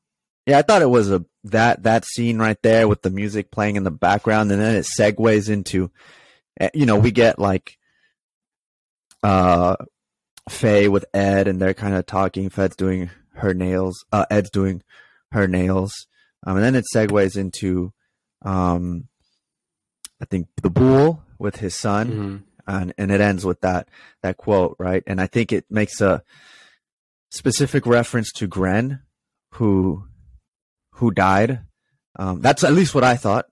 [0.46, 3.76] yeah, I thought it was a that that scene right there with the music playing
[3.76, 5.90] in the background, and then it segues into,
[6.58, 7.76] eh, you know, we get like
[9.22, 9.76] uh
[10.48, 12.50] Faye with Ed, and they're kind of talking.
[12.50, 14.04] Fed's doing her nails.
[14.12, 14.82] Uh, Ed's doing
[15.32, 16.06] her nails,
[16.46, 17.92] um, and then it segues into
[18.42, 19.08] um
[20.20, 22.36] I think the bull with his son, mm-hmm.
[22.66, 23.88] and and it ends with that
[24.22, 25.02] that quote, right?
[25.06, 26.22] And I think it makes a
[27.30, 29.02] specific reference to Gren,
[29.52, 30.04] who
[30.92, 31.60] who died.
[32.16, 33.46] Um, that's at least what I thought.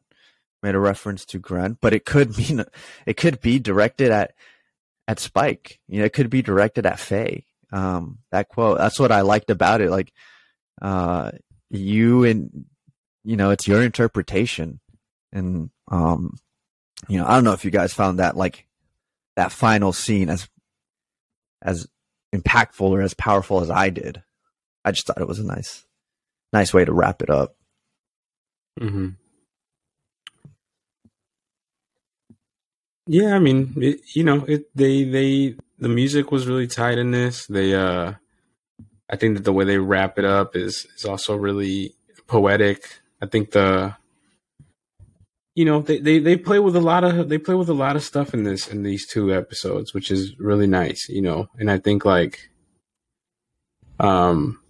[0.62, 2.64] Made a reference to Gren, but it could mean
[3.06, 4.34] it could be directed at
[5.08, 5.80] at Spike.
[5.88, 7.44] You know, it could be directed at Faye.
[7.72, 8.78] Um, that quote.
[8.78, 9.90] That's what I liked about it.
[9.90, 10.12] Like,
[10.80, 11.30] uh,
[11.70, 12.66] you and
[13.24, 14.80] you know, it's your interpretation,
[15.32, 16.36] and um,
[17.08, 18.66] you know, I don't know if you guys found that like
[19.36, 20.48] that final scene as
[21.62, 21.86] as
[22.34, 24.22] impactful or as powerful as I did.
[24.84, 25.84] I just thought it was a nice
[26.52, 27.56] nice way to wrap it up.
[28.78, 29.10] hmm
[33.06, 37.10] Yeah, I mean, it, you know, it they they the music was really tight in
[37.10, 37.46] this.
[37.46, 38.14] They uh
[39.10, 41.94] I think that the way they wrap it up is is also really
[42.26, 43.00] poetic.
[43.20, 43.96] I think the
[45.54, 47.96] you know they, they they play with a lot of they play with a lot
[47.96, 51.70] of stuff in this in these two episodes which is really nice you know and
[51.70, 52.50] i think like
[54.00, 54.60] um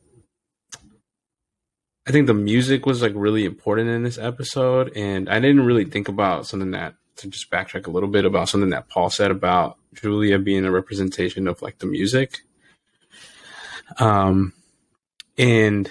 [2.07, 5.85] i think the music was like really important in this episode and i didn't really
[5.85, 9.31] think about something that to just backtrack a little bit about something that paul said
[9.31, 12.41] about julia being a representation of like the music.
[13.99, 14.53] Um
[15.39, 15.91] and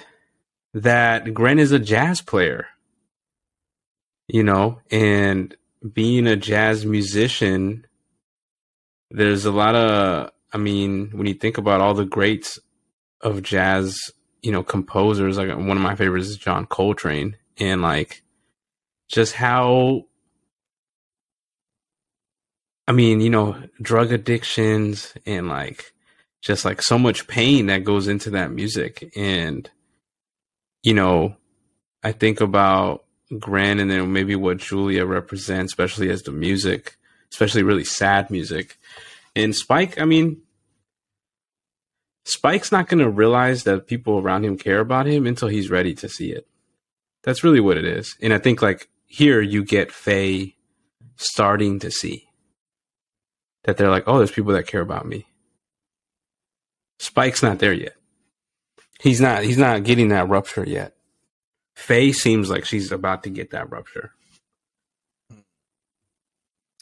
[0.74, 2.68] that Gren is a jazz player
[4.32, 5.54] you know, and
[5.94, 7.86] being a jazz musician,
[9.10, 12.58] there's a lot of, I mean, when you think about all the greats
[13.20, 14.10] of jazz,
[14.42, 18.24] you know, composers, like one of my favorites is John Coltrane, and like
[19.10, 20.06] just how,
[22.88, 25.94] I mean, you know, drug addictions and like
[26.42, 29.12] just like so much pain that goes into that music.
[29.16, 29.70] And,
[30.84, 31.36] you know,
[32.04, 33.06] I think about
[33.40, 36.98] Gren and then maybe what Julia represents, especially as the music,
[37.32, 38.78] especially really sad music.
[39.36, 40.42] And Spike, I mean,
[42.26, 45.94] Spike's not going to realize that people around him care about him until he's ready
[45.96, 46.48] to see it.
[47.24, 48.16] That's really what it is.
[48.22, 50.56] And I think like here you get Faye
[51.18, 52.28] starting to see
[53.64, 55.28] that they're like, oh, there's people that care about me.
[57.00, 57.96] Spike's not there yet.
[59.00, 59.44] He's not.
[59.44, 60.96] He's not getting that rupture yet.
[61.76, 64.12] Faye seems like she's about to get that rupture.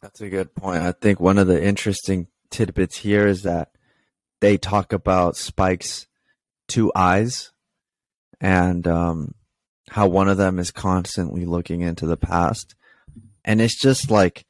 [0.01, 0.81] That's a good point.
[0.81, 3.71] I think one of the interesting tidbits here is that
[4.41, 6.07] they talk about Spike's
[6.67, 7.51] two eyes
[8.39, 9.35] and um,
[9.89, 12.75] how one of them is constantly looking into the past.
[13.43, 14.45] And it's just like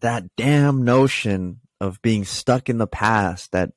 [0.00, 3.72] that damn notion of being stuck in the past that,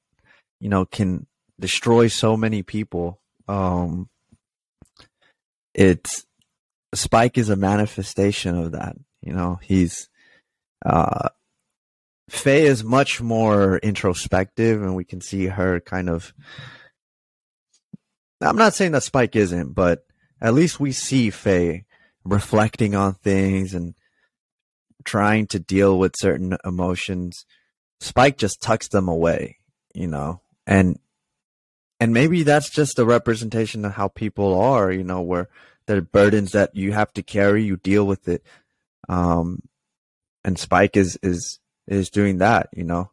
[0.59, 1.25] you know, can
[1.59, 3.21] destroy so many people.
[3.47, 4.09] Um,
[5.73, 6.25] it's
[6.93, 8.95] Spike is a manifestation of that.
[9.21, 10.09] You know, he's
[10.85, 11.29] uh
[12.29, 16.33] Faye is much more introspective and we can see her kind of
[18.41, 20.05] I'm not saying that Spike isn't, but
[20.41, 21.85] at least we see Faye
[22.25, 23.95] reflecting on things and
[25.03, 27.45] trying to deal with certain emotions.
[27.99, 29.57] Spike just tucks them away,
[29.93, 30.41] you know.
[30.65, 30.99] And
[31.99, 35.49] and maybe that's just a representation of how people are, you know, where
[35.85, 38.43] the burdens that you have to carry, you deal with it.
[39.09, 39.61] Um,
[40.43, 43.11] and Spike is is is doing that, you know.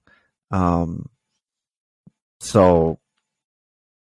[0.50, 1.08] Um,
[2.40, 2.98] so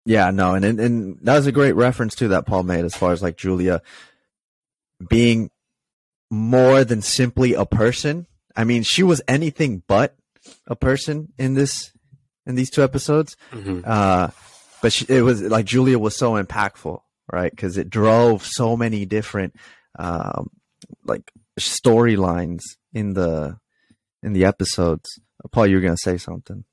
[0.04, 2.94] yeah, no, and, and and that was a great reference too that Paul made as
[2.94, 3.82] far as like Julia
[5.08, 5.50] being
[6.30, 8.26] more than simply a person.
[8.54, 10.16] I mean, she was anything but
[10.66, 11.92] a person in this
[12.46, 13.36] in these two episodes.
[13.52, 13.80] Mm-hmm.
[13.84, 14.28] Uh,
[14.82, 17.00] but she, it was like Julia was so impactful,
[17.32, 17.50] right?
[17.50, 19.54] Because it drove so many different
[19.98, 20.50] um,
[21.04, 22.62] like storylines
[22.92, 23.58] in the
[24.22, 25.20] in the episodes.
[25.52, 26.64] Paul, you were gonna say something.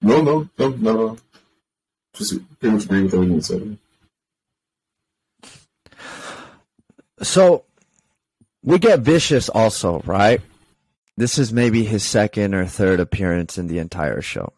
[0.00, 1.16] No, no, no, no, no.
[2.14, 3.78] Just pretty much agree with everything you said.
[7.22, 7.64] So
[8.62, 10.40] we get vicious also, right?
[11.16, 14.52] This is maybe his second or third appearance in the entire show.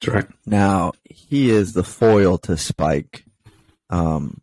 [0.00, 0.28] That's right.
[0.44, 3.24] Now he is the foil to Spike.
[3.88, 4.40] Um,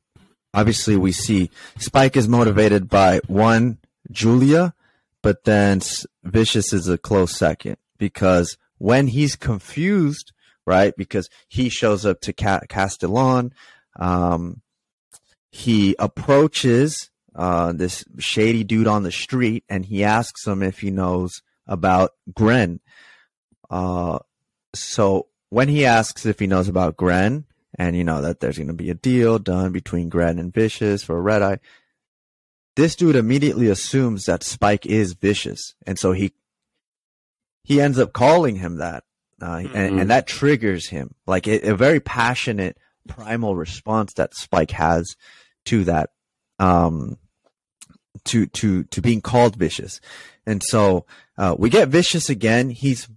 [0.53, 3.77] obviously, we see Spike is motivated by one
[4.11, 4.73] Julia,
[5.21, 5.81] but then
[6.23, 10.31] Vicious is a close second because when he's confused,
[10.65, 10.93] right?
[10.95, 13.53] Because he shows up to Ca- Castellan,
[13.99, 14.61] um,
[15.51, 17.09] he approaches
[17.39, 22.11] uh, this shady dude on the street and he asks him if he knows about
[22.33, 22.81] Gren.
[23.69, 24.19] Uh,
[24.75, 27.45] so when he asks if he knows about Gren,
[27.77, 31.01] and you know that there's going to be a deal done between Gren and Vicious
[31.01, 31.59] for Red Eye,
[32.75, 36.33] this dude immediately assumes that Spike is Vicious, and so he
[37.63, 39.05] he ends up calling him that,
[39.41, 39.77] uh, mm-hmm.
[39.77, 42.77] and, and, that triggers him like a, a, very passionate
[43.07, 45.15] primal response that Spike has
[45.65, 46.09] to that,
[46.57, 47.17] um,
[48.25, 50.01] to to to being called Vicious,
[50.45, 51.05] and so
[51.37, 52.69] uh, we get Vicious again.
[52.69, 53.07] He's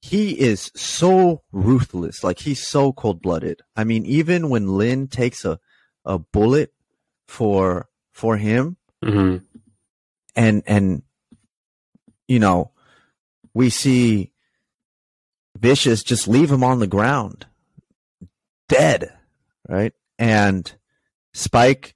[0.00, 2.24] he is so ruthless.
[2.24, 3.62] Like he's so cold blooded.
[3.76, 5.60] I mean, even when Lin takes a,
[6.04, 6.72] a bullet
[7.28, 9.44] for for him, mm-hmm.
[10.34, 11.02] and and
[12.26, 12.72] you know,
[13.54, 14.32] we see
[15.58, 17.46] Vicious just leave him on the ground,
[18.68, 19.12] dead,
[19.68, 19.92] right?
[20.18, 20.72] And
[21.32, 21.94] Spike,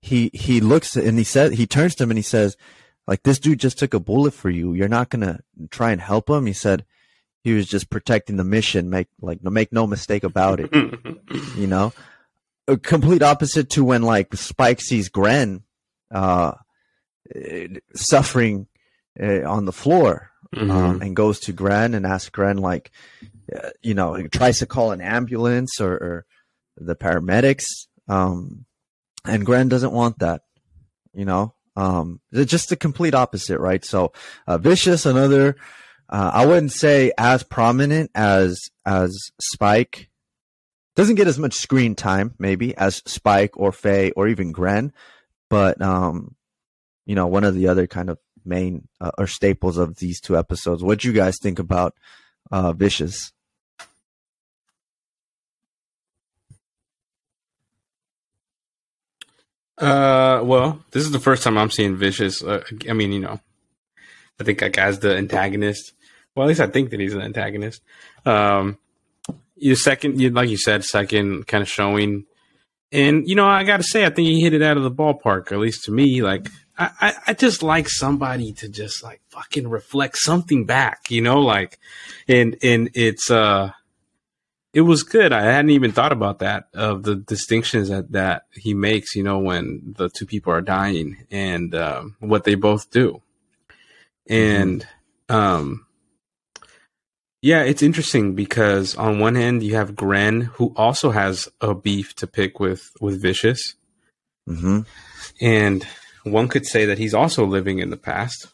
[0.00, 2.56] he he looks and he says he turns to him and he says,
[3.06, 4.74] like this dude just took a bullet for you.
[4.74, 5.40] You're not gonna
[5.70, 6.46] try and help him.
[6.46, 6.84] He said,
[7.42, 8.90] he was just protecting the mission.
[8.90, 10.70] Make like make no mistake about it.
[11.56, 11.92] you know,
[12.66, 15.62] a complete opposite to when like Spike sees Gren
[16.14, 16.52] uh,
[17.94, 18.66] suffering
[19.20, 20.70] uh, on the floor Mhm.
[20.70, 22.90] um, and goes to Gren and asks Gren like,
[23.54, 26.26] uh, you know, he tries to call an ambulance or, or
[26.78, 27.66] the paramedics,
[28.08, 28.64] um,
[29.28, 30.42] and Gren doesn't want that,
[31.12, 31.54] you know.
[31.76, 33.84] Um, just the complete opposite, right?
[33.84, 34.12] So,
[34.48, 35.56] uh, Vicious, another,
[36.08, 40.10] uh, I wouldn't say as prominent as as Spike.
[40.96, 44.92] Doesn't get as much screen time, maybe as Spike or Faye or even Gren,
[45.48, 46.34] but um,
[47.06, 50.36] you know, one of the other kind of main uh, or staples of these two
[50.36, 50.82] episodes.
[50.82, 51.94] What do you guys think about
[52.50, 53.32] uh, Vicious?
[59.78, 62.42] Uh, well, this is the first time I'm seeing Vicious.
[62.42, 63.40] Uh, I mean, you know,
[64.40, 65.92] I think that guy's the antagonist.
[66.34, 67.82] Well, at least I think that he's an antagonist.
[68.26, 68.78] Um,
[69.56, 72.24] you second, you like you said, second kind of showing,
[72.92, 74.90] and you know, I got to say, I think he hit it out of the
[74.90, 75.52] ballpark.
[75.52, 76.48] At least to me, like
[76.78, 81.40] I, I, I just like somebody to just like fucking reflect something back, you know,
[81.40, 81.78] like,
[82.28, 83.72] and and it's uh
[84.72, 85.32] it was good.
[85.32, 89.14] I hadn't even thought about that of the distinctions that that he makes.
[89.16, 93.22] You know, when the two people are dying and um, what they both do,
[94.28, 94.86] and
[95.28, 95.86] um,
[97.40, 102.14] yeah, it's interesting because on one hand you have Gren, who also has a beef
[102.16, 103.74] to pick with with Vicious,
[104.48, 104.80] Mm-hmm.
[105.42, 105.86] and
[106.24, 108.48] one could say that he's also living in the past,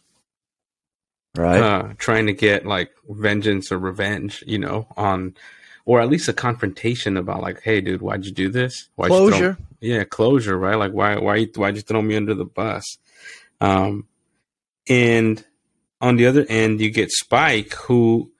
[1.36, 1.60] Right.
[1.60, 5.34] uh, trying to get like vengeance or revenge, you know, on
[5.86, 8.88] or at least a confrontation about like, hey, dude, why'd you do this?
[8.96, 9.54] Why'd Closure.
[9.54, 10.76] throw, yeah, closure, right?
[10.76, 12.84] Like, why, why, why'd you throw me under the bus?
[13.60, 14.06] Um,
[14.88, 15.44] and
[16.00, 18.30] on the other end, you get Spike, who,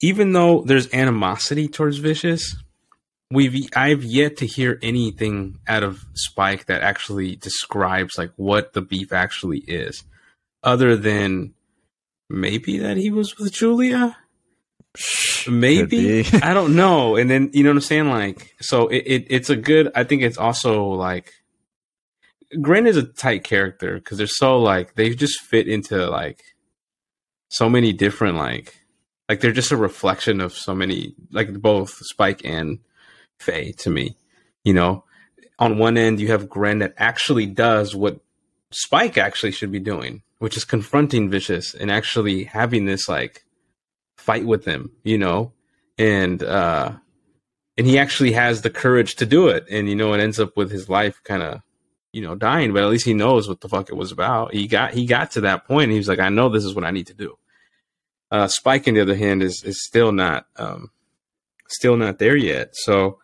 [0.00, 2.56] even though there's animosity towards Vicious,
[3.30, 8.82] we've I've yet to hear anything out of Spike that actually describes like what the
[8.82, 10.04] beef actually is,
[10.62, 11.54] other than
[12.28, 14.16] maybe that he was with Julia.
[15.48, 17.16] Maybe I don't know.
[17.16, 18.08] And then you know what I'm saying?
[18.08, 19.90] Like, so it, it it's a good.
[19.94, 21.32] I think it's also like
[22.60, 26.42] Gren is a tight character because they're so like they just fit into like
[27.48, 28.74] so many different like
[29.28, 32.78] like they're just a reflection of so many like both Spike and
[33.38, 34.16] Faye to me.
[34.64, 35.04] You know,
[35.58, 38.20] on one end you have Gren that actually does what
[38.70, 43.45] Spike actually should be doing, which is confronting Vicious and actually having this like
[44.26, 45.52] fight with him, you know,
[45.96, 46.92] and uh
[47.78, 50.56] and he actually has the courage to do it, and you know, it ends up
[50.56, 51.60] with his life kind of
[52.12, 54.52] you know dying, but at least he knows what the fuck it was about.
[54.54, 55.90] He got he got to that point.
[55.90, 57.38] He was like, I know this is what I need to do.
[58.30, 60.90] Uh, Spike, on the other hand, is is still not um,
[61.68, 62.70] still not there yet.
[62.74, 63.18] So,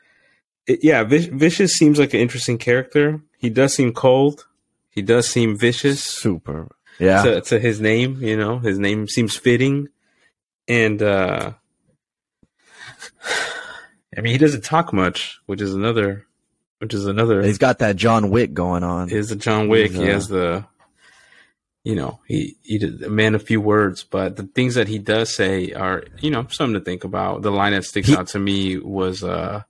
[0.67, 3.21] it, yeah, Vic- Vicious seems like an interesting character.
[3.39, 4.47] He does seem cold.
[4.91, 6.69] He does seem vicious Super.
[6.99, 7.23] Yeah.
[7.23, 8.19] to, to his name.
[8.21, 9.89] You know, his name seems fitting,
[10.73, 11.53] and uh,
[14.17, 16.27] I mean, he doesn't talk much, which is another,
[16.79, 17.43] which is another.
[17.43, 19.11] He's got that John Wick going on.
[19.11, 19.91] is a John Wick.
[19.91, 20.65] He's, he uh, has the,
[21.85, 24.99] you know, he he did a man of few words, but the things that he
[24.99, 27.43] does say are, you know, something to think about.
[27.43, 29.63] The line that sticks He- out to me was, uh,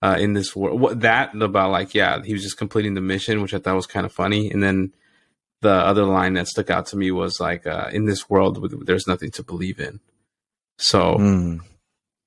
[0.00, 3.42] uh, in this world, what that about like, yeah, he was just completing the mission,
[3.42, 4.92] which I thought was kind of funny, and then
[5.60, 9.08] the other line that stuck out to me was like, uh, in this world, there's
[9.08, 9.98] nothing to believe in.
[10.78, 11.60] So Mm.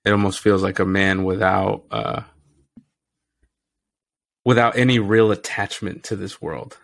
[0.06, 2.22] it almost feels like a man without, uh,
[4.46, 6.78] without any real attachment to this world.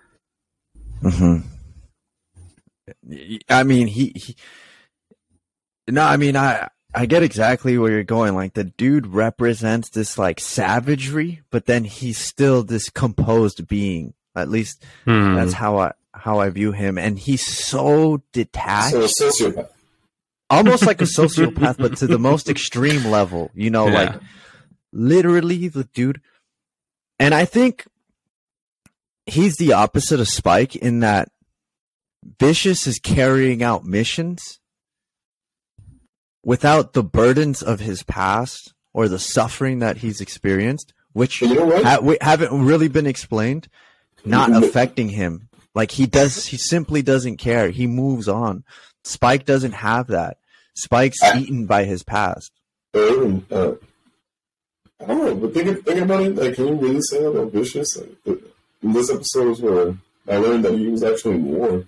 [1.01, 1.39] hmm
[3.49, 4.35] I mean, he, he.
[5.89, 8.33] No, I mean, I I get exactly where you're going.
[8.33, 14.13] Like the dude represents this like savagery, but then he's still this composed being.
[14.35, 15.35] At least Hmm.
[15.35, 19.67] that's how I how I view him, and he's so detached, So sociopath.
[20.49, 23.51] Almost like a sociopath, but to the most extreme level.
[23.53, 23.93] You know, Yeah.
[23.93, 24.21] like
[24.91, 26.21] literally the dude.
[27.19, 27.85] And I think
[29.25, 31.29] he's the opposite of Spike in that
[32.39, 34.59] Vicious is carrying out missions
[36.43, 41.83] without the burdens of his past or the suffering that he's experienced, which you know
[41.83, 43.67] ha- we haven't really been explained,
[44.25, 44.63] not mm-hmm.
[44.63, 45.49] affecting him.
[45.75, 47.69] Like he does, he simply doesn't care.
[47.69, 48.63] He moves on.
[49.07, 50.37] Spike doesn't have that.
[50.75, 52.51] Spike's I- eaten by his past.
[52.93, 53.73] Even, uh,
[55.01, 57.51] I don't know, but thinking, thinking about it, like, can you really say that about
[57.51, 57.95] Vicious?
[58.25, 58.39] Like,
[58.83, 59.95] in this episode was where
[60.27, 61.83] I learned that he was actually in war.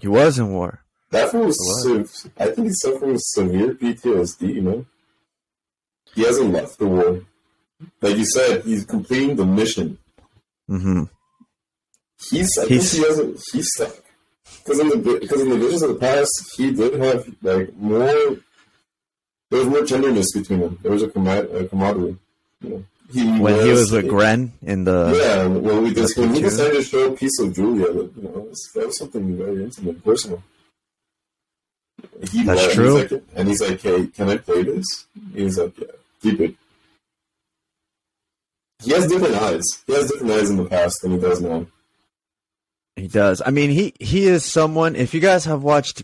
[0.00, 0.80] He was in war.
[1.10, 4.86] That was, sev- I think he's suffering with severe PTSD, you know?
[6.14, 7.20] He hasn't left the war.
[8.00, 9.98] Like you said, he's completing the mission.
[10.68, 11.04] hmm
[12.30, 13.68] He's, I He's- think he hasn't, he's.
[14.64, 18.36] Because in the because in the visions of the past, he did have like more.
[19.50, 20.78] There was more tenderness between them.
[20.82, 22.16] There was a, camar- a camaraderie.
[22.62, 26.34] You know, he When he was with Gren in the yeah, when we just when
[26.34, 28.98] he decided to show a piece of Julia, that, you know, it was, that was
[28.98, 30.42] something very intimate, personal.
[32.30, 32.94] He That's let- he's true.
[33.02, 34.86] like- and he's like, "Hey, can I play this?"
[35.34, 35.86] He's like, "Yeah,
[36.22, 36.54] keep it."
[38.82, 39.64] He has different eyes.
[39.86, 41.66] He has different eyes in the past than he does now.
[42.96, 43.42] He does.
[43.44, 44.94] I mean, he he is someone.
[44.96, 46.02] If you guys have watched,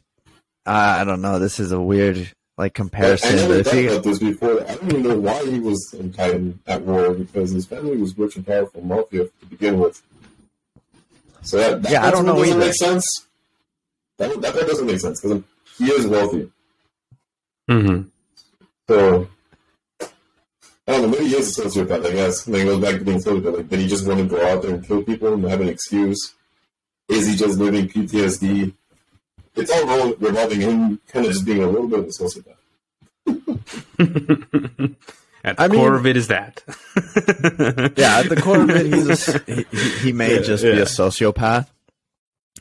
[0.66, 1.38] uh, I don't know.
[1.38, 3.36] This is a weird like I comparison.
[3.36, 4.60] never But if thought you, about this before.
[4.68, 8.18] I don't even know why he was in Titan at war because his family was
[8.18, 10.02] rich and powerful mafia to begin with.
[11.42, 12.66] So that, that Yeah, I don't part know doesn't either.
[12.66, 13.26] make sense.
[14.18, 15.42] That, that part doesn't make sense because
[15.78, 16.50] he is wealthy.
[17.70, 18.08] Mm-hmm.
[18.88, 19.28] So
[20.00, 20.06] I
[20.86, 21.08] don't know.
[21.08, 22.04] Maybe he is a sociopath.
[22.04, 22.46] I guess.
[22.46, 23.56] And then it goes back to being sociopath.
[23.58, 25.68] Like, did he just want to go out there and kill people and have an
[25.68, 26.34] excuse?
[27.10, 28.72] Is he just living PTSD?
[29.56, 32.56] It's all revolving him kind of just being a little bit of a sociopath.
[35.42, 36.62] At the I mean- core of it is that.
[37.96, 40.62] yeah, at the core of it, he's a, s- he, he- he may Yeah, just
[40.62, 41.66] be a sociopath,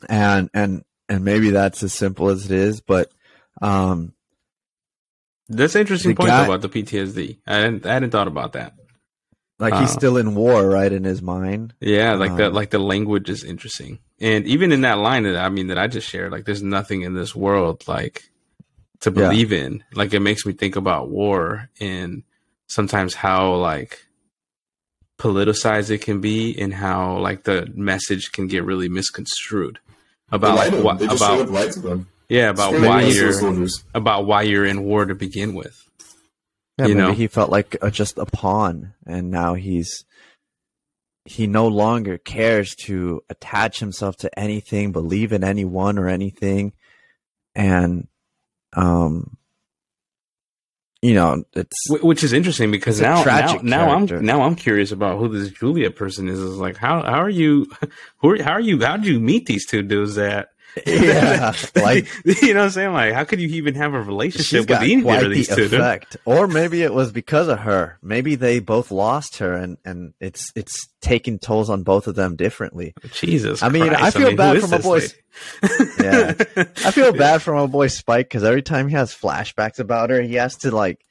[0.08, 2.80] and and and maybe that's as simple as it is.
[2.80, 3.12] But
[3.62, 4.14] um,
[5.50, 7.40] That's an interesting The point guy- about the PTSD.
[7.46, 8.74] I hadn't, I hadn't thought about that.
[9.60, 11.74] like he's Uh, still in war, right, in his mind.
[11.82, 15.36] Yeah, like the Um, like the language is interesting, and even in that line that
[15.38, 18.24] I mean that I just shared, like there's nothing in this world like
[19.02, 19.30] to Yeah.
[19.30, 19.84] believe in.
[19.94, 22.24] Like it makes me think about war and
[22.68, 24.06] sometimes how like
[25.18, 29.80] politicized it can be, and how like the message can get really misconstrued
[30.32, 30.84] about lied to him.
[30.84, 34.84] what They just showed about lied yeah about Screaming why you're about why you're in
[34.84, 35.76] war to begin with.
[36.78, 37.14] Yeah, you maybe know?
[37.14, 40.06] he felt like a, just a pawn, and now he's
[41.26, 46.74] he no longer cares to attach himself to anything, believe in anyone or anything,
[47.56, 48.08] and
[48.74, 49.38] um,
[51.02, 55.18] you know, it's Which is interesting because now, now, now I'm now I'm curious about
[55.18, 56.40] who this Julia person is.
[56.40, 57.68] Is like how how are you?
[58.18, 58.82] Who are, how are you?
[58.82, 60.16] How did you meet these two dudes?
[60.16, 60.50] That
[60.86, 62.94] yeah, like you know what I'm saying?
[62.94, 65.64] Like how could you even have a relationship with either of the these two?
[65.64, 67.98] effect, or maybe it was because of her.
[68.02, 72.36] Maybe they both lost her, and and it's it's taking tolls on both of them
[72.36, 72.94] differently.
[73.14, 74.04] Jesus, I mean, Christ.
[74.04, 75.16] I feel who bad for my boys.
[76.00, 76.34] Yeah.
[76.58, 80.22] I feel bad for my boy Spike because every time he has flashbacks about her,
[80.22, 81.06] he has to like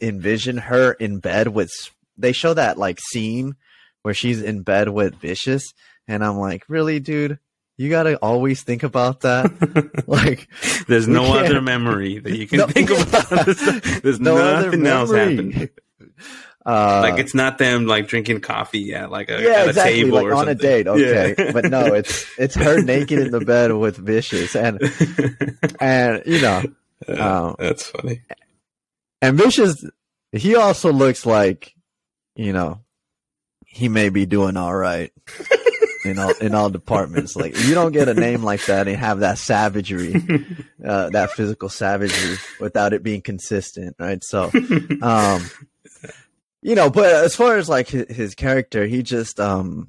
[0.00, 1.70] envision her in bed with.
[2.16, 3.54] They show that like scene
[4.02, 5.72] where she's in bed with Vicious,
[6.06, 7.38] and I'm like, really, dude,
[7.78, 10.02] you gotta always think about that.
[10.06, 10.48] like,
[10.86, 13.46] There's no can't- other memory that you can No- think about.
[14.02, 15.70] There's no other nothing else happening.
[16.66, 20.02] Uh, like it's not them like drinking coffee at like a, yeah, at a exactly,
[20.02, 20.58] table like or on something.
[20.58, 20.86] a date.
[20.86, 21.52] Okay, Yeah.
[21.52, 24.78] but no, it's it's her naked in the bed with Vicious, and
[25.80, 26.62] and you know,
[27.08, 28.20] Um, That's funny.
[29.22, 29.82] And Vicious,
[30.32, 31.74] he also looks like,
[32.36, 32.80] you know,
[33.64, 35.10] he may be doing all right
[36.08, 37.36] in all in all departments.
[37.36, 40.14] Like you don't get a name like that and have that savagery,
[40.84, 44.22] uh, that physical savagery, without it being consistent, right?
[44.24, 44.50] So,
[45.02, 45.44] um,
[46.62, 49.88] you know, but as far as like his, his character, he just um,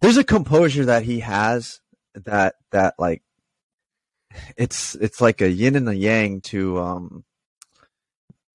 [0.00, 1.80] there's a composure that he has
[2.14, 3.22] that that like
[4.56, 7.24] it's it's like a yin and a yang to um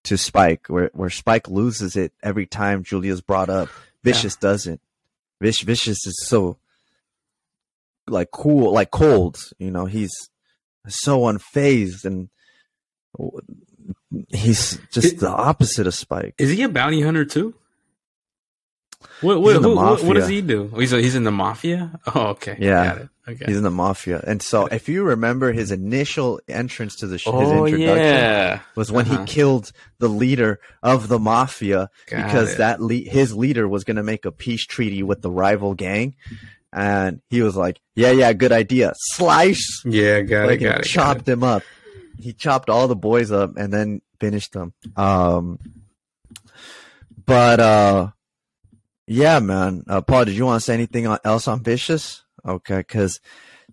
[0.05, 3.69] to Spike, where where Spike loses it every time Julia's brought up.
[4.03, 4.79] Vicious doesn't.
[5.41, 6.57] Vic, Vicious is so
[8.07, 9.37] like cool, like cold.
[9.59, 10.11] You know, he's
[10.87, 12.29] so unfazed, and
[14.29, 16.35] he's just It- the opposite of Spike.
[16.37, 17.53] Is he a bounty hunter too?
[19.21, 20.71] What what, who- what, what does he do?
[20.73, 21.99] Oh, he's he's in the mafia.
[22.15, 22.57] Oh, okay.
[22.59, 23.05] Yeah.
[23.29, 23.43] Okay.
[23.45, 27.25] He's in the mafia, and so if you remember his initial entrance to the sh-
[27.25, 28.59] his oh introduction yeah.
[28.75, 29.19] was when Uh-huh.
[29.19, 32.57] he killed the leader of the mafia Got because it.
[32.59, 36.15] that le- his leader was going to make a peace treaty with the rival gang,
[36.71, 40.63] and he was like, "Yeah, yeah, good idea." Slice, Yeah, got like it.
[40.63, 40.83] Got it.
[40.85, 41.63] chopped Got them up.
[42.17, 44.73] He chopped all the boys up and then finished them.
[44.95, 45.59] Um,
[47.25, 48.07] but uh,
[49.05, 49.83] yeah, man.
[49.87, 52.23] Uh, Paul, did you want to say anything else on Vicious?
[52.45, 53.19] Okay, because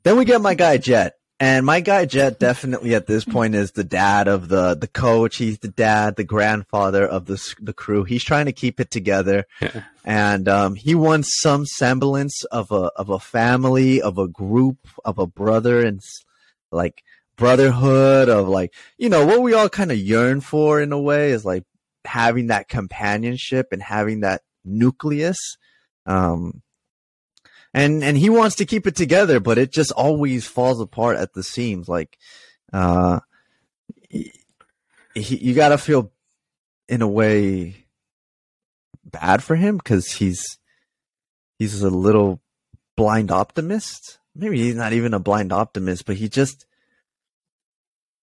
[0.03, 1.15] then we get my guy Jet.
[1.41, 5.37] And my guy Jet definitely at this point is the dad of the the coach.
[5.37, 8.05] He's the dad, the grandfather of the the crew.
[8.05, 9.83] He's trying to keep it together, Yeah.
[10.05, 15.19] and um, he wants some semblance of a of a family, of a group, of
[15.19, 16.01] a brother and
[16.71, 17.03] like
[17.37, 21.33] brotherhood of like you know what we all kind of yearn for in a way
[21.33, 21.65] is like
[22.05, 25.37] having that companionship and having that nucleus
[26.07, 26.63] um
[27.75, 31.35] and and he wants to keep it together but it just always falls apart at
[31.35, 31.89] the seams.
[31.89, 32.17] Like
[32.73, 33.21] uh
[34.09, 34.33] he,
[35.15, 36.11] you got to feel
[36.89, 37.87] in a way
[39.05, 40.59] bad for him cuz he's
[41.59, 42.41] he's a little
[42.97, 44.19] blind optimist.
[44.35, 46.67] Maybe he's not even a blind optimist but he just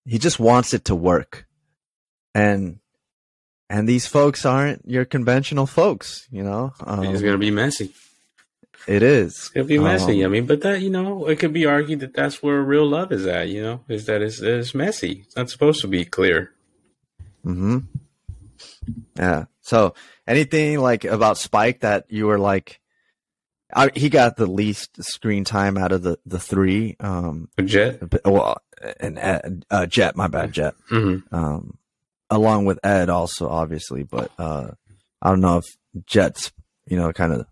[0.06, 1.46] he just wants it to work.
[2.34, 2.80] And
[3.70, 6.74] and these folks aren't your conventional folks you know?
[6.80, 7.94] Um, it's gonna be messy
[8.88, 11.54] it is it's gonna be messy um, i mean but that you know it could
[11.54, 14.74] be argued that that's where real love is at you know is that it's, it's
[14.74, 16.52] messy it's not supposed to be clear
[17.44, 17.80] hmm
[19.18, 19.94] yeah so
[20.28, 22.80] anything like about spike that you were like
[23.74, 26.98] I, he got the least screen time out of the the three.
[27.00, 28.58] Um, Jet, well,
[29.00, 30.74] and uh, Jet, my bad, Jet.
[30.90, 31.34] Mm-hmm.
[31.34, 31.78] Um,
[32.30, 34.72] along with Ed, also obviously, but uh,
[35.22, 35.66] I don't know if
[36.06, 36.52] Jet's,
[36.88, 37.46] you know, kind of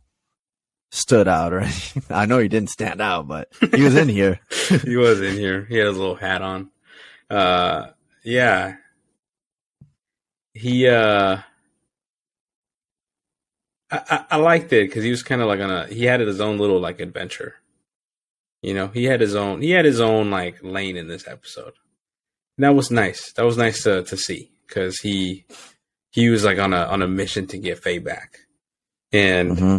[0.89, 2.03] stood out or anything.
[2.09, 4.39] I know he didn't stand out, but he was in here.
[4.85, 5.65] he was in here.
[5.65, 6.69] He had his little hat on.
[7.29, 7.87] Uh,
[8.23, 8.75] yeah.
[10.53, 11.37] He uh
[13.91, 16.19] I, I, I liked it because he was kind of like on a he had
[16.19, 17.55] his own little like adventure.
[18.61, 21.73] You know, he had his own he had his own like lane in this episode.
[22.57, 23.31] And that was nice.
[23.33, 25.45] That was nice to to see because he
[26.11, 28.39] he was like on a on a mission to get Faye back,
[29.11, 29.77] and mm-hmm.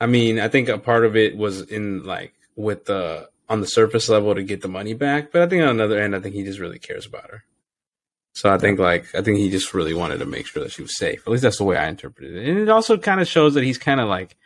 [0.00, 3.66] I mean, I think a part of it was in like with the on the
[3.66, 6.34] surface level to get the money back, but I think on another end, I think
[6.34, 7.44] he just really cares about her.
[8.32, 10.82] So I think like I think he just really wanted to make sure that she
[10.82, 11.22] was safe.
[11.26, 12.48] At least that's the way I interpreted it.
[12.48, 14.36] And it also kind of shows that he's kind of like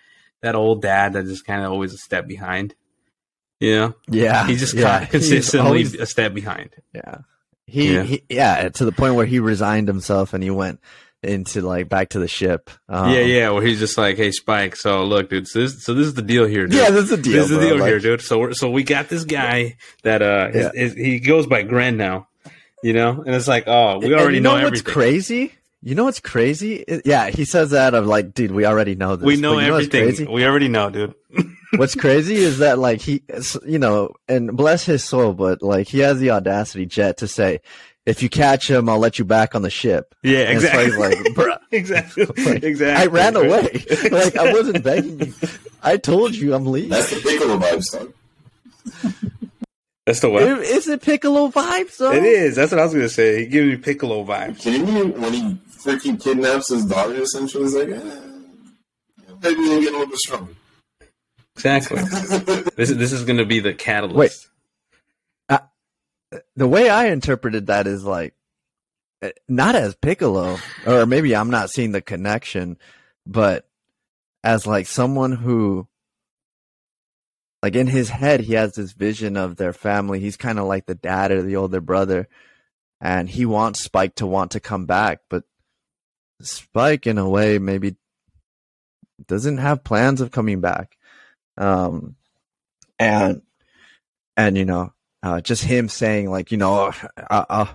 [0.42, 2.74] that old dad that is kind of always a step behind.
[3.60, 3.94] You know?
[4.08, 4.46] Yeah.
[4.46, 5.04] He's just yeah.
[5.04, 6.70] consistently always, a step behind.
[6.94, 7.18] Yeah.
[7.66, 8.02] He yeah.
[8.02, 10.80] he yeah, to the point where he resigned himself and he went
[11.24, 12.70] into like back to the ship.
[12.88, 14.76] Um, yeah, yeah, where he's just like, "Hey, Spike.
[14.76, 15.48] So look, dude.
[15.48, 16.66] So this, so this is the deal here.
[16.66, 16.80] Dude.
[16.80, 17.32] Yeah, this is the deal.
[17.32, 17.68] This is the bro.
[17.68, 18.20] deal like, here, dude.
[18.20, 20.70] So, so we got this guy that uh, yeah.
[20.74, 22.28] his, he goes by Gren now
[22.84, 24.92] you know, and it's like, oh, we already you know, know what's everything.
[24.92, 25.52] crazy.
[25.80, 26.74] You know what's crazy?
[26.74, 29.24] It, yeah, he says that of like, dude, we already know this.
[29.24, 30.26] We know everything.
[30.26, 31.14] Know we already know, dude.
[31.76, 33.22] what's crazy is that like he,
[33.66, 37.62] you know, and bless his soul, but like he has the audacity, Jet, to say,
[38.06, 40.14] if you catch him, I'll let you back on the ship.
[40.22, 40.90] Yeah, exactly.
[40.90, 43.02] So like, bro, exactly, like, exactly.
[43.02, 43.84] I ran away.
[44.10, 45.34] like I wasn't begging you.
[45.82, 46.90] I told you I'm leaving.
[46.90, 48.12] That's the Piccolo vibes, though.
[50.06, 50.42] That's the what?
[50.42, 51.96] Is it Piccolo vibes?
[51.96, 52.12] Though?
[52.12, 52.56] It is.
[52.56, 53.40] That's what I was gonna say.
[53.40, 54.60] He gives me Piccolo vibes.
[54.62, 57.14] Can you when he freaking kidnaps his daughter?
[57.14, 58.20] Essentially, he's like, eh,
[59.42, 60.52] maybe he'll get a little bit stronger.
[61.56, 62.02] Exactly.
[62.76, 64.16] this this is gonna be the catalyst.
[64.16, 64.53] Wait.
[66.56, 68.34] The way I interpreted that is like
[69.22, 72.78] eh, not as Piccolo, or maybe I'm not seeing the connection,
[73.26, 73.68] but
[74.42, 75.88] as like someone who
[77.62, 80.20] like in his head he has this vision of their family.
[80.20, 82.28] He's kind of like the dad or the older brother
[83.00, 85.44] and he wants spike to want to come back but
[86.42, 87.96] spike in a way maybe
[89.26, 90.96] doesn't have plans of coming back.
[91.56, 92.16] Um
[92.98, 93.42] and
[94.36, 94.92] and you know
[95.24, 97.70] uh, just him saying like you know I, I,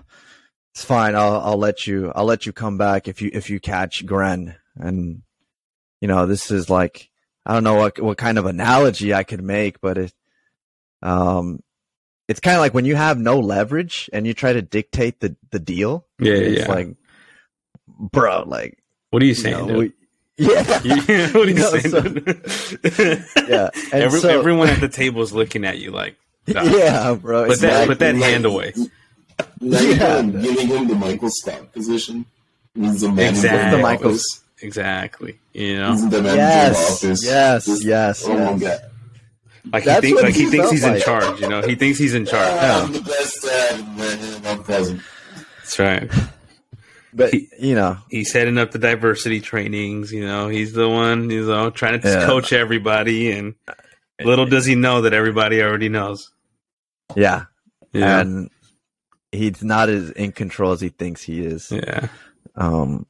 [0.72, 3.58] it's fine I'll I'll let you I'll let you come back if you if you
[3.58, 5.22] catch Gren and
[6.00, 7.10] you know this is like
[7.44, 10.12] I don't know what what kind of analogy I could make, but it
[11.02, 11.58] um
[12.28, 15.34] it's kind of like when you have no leverage and you try to dictate the
[15.50, 16.06] the deal.
[16.20, 16.72] Yeah, it's yeah.
[16.72, 16.94] like
[17.88, 18.78] bro, like
[19.10, 19.90] what are you saying?
[20.40, 21.32] You know, we, yeah.
[21.32, 21.90] what are you, know, saying?
[21.90, 23.68] So, yeah.
[23.92, 26.16] And Every, so, everyone at the table is looking at you like,
[26.48, 26.62] nah.
[26.62, 27.46] yeah, bro.
[27.46, 28.72] Put that, put that hand away.
[29.60, 30.22] Now yeah.
[30.22, 32.26] giving him the Michael Scott position.
[32.74, 33.76] He's the man exactly.
[33.78, 34.16] the Michael
[34.62, 35.38] Exactly.
[35.52, 35.92] You know.
[35.92, 37.24] He's the man yes, office.
[37.24, 38.58] yes, Just, yes, oh my.
[38.58, 38.80] God.
[39.72, 41.40] Like That's he thinks, like he he thinks felt he's in charge.
[41.40, 42.50] You know, he thinks he's in charge.
[42.50, 44.46] I'm the best dad, man.
[44.46, 45.00] I'm present.
[45.58, 46.10] That's right.
[47.12, 50.12] But He- you know, He's setting up the diversity trainings.
[50.12, 51.28] You know, he's the one.
[51.30, 52.24] You know, trying to Yeah.
[52.26, 53.54] coach everybody, and
[54.24, 56.30] little does he know that everybody already knows.
[57.16, 57.44] yeah,
[57.94, 58.20] know?
[58.20, 58.50] and
[59.32, 61.70] he's not as in control as he thinks he is.
[61.70, 62.08] yeah.
[62.56, 63.06] Um,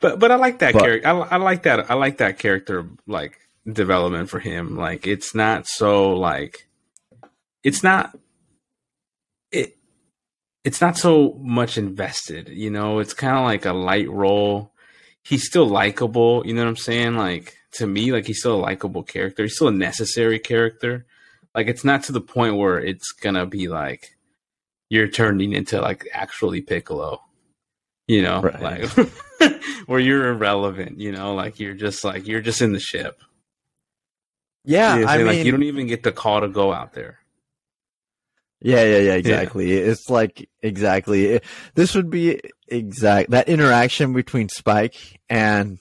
[0.00, 1.08] But but I like that But- character.
[1.08, 1.90] I, I like that.
[1.90, 3.38] I like that character like
[3.70, 4.76] development for him.
[4.76, 6.68] Like it's not so like
[7.64, 8.16] it's not
[9.50, 9.76] it
[10.64, 12.48] it's not so much invested.
[12.48, 14.72] You know, it's kind of like a light role.
[15.24, 16.42] He's still likable.
[16.46, 17.16] You know what I'm saying?
[17.16, 19.42] Like to me, like he's still a likable character.
[19.42, 21.06] He's still a necessary character.
[21.54, 24.16] Like it's not to the point where it's gonna be like
[24.90, 27.22] you're turning into like actually Piccolo.
[28.08, 28.60] You know, Right.
[28.60, 28.90] like
[29.86, 31.00] where you're irrelevant.
[31.00, 33.20] You know, like you're just like you're just in the ship.
[34.64, 36.92] Yeah, You know I mean, like you don't even get the call to go out
[36.92, 37.18] there.
[38.60, 39.72] Yeah, yeah, yeah, exactly.
[39.72, 41.40] It's like exactly.
[41.74, 45.78] This would be exact that interaction between Spike and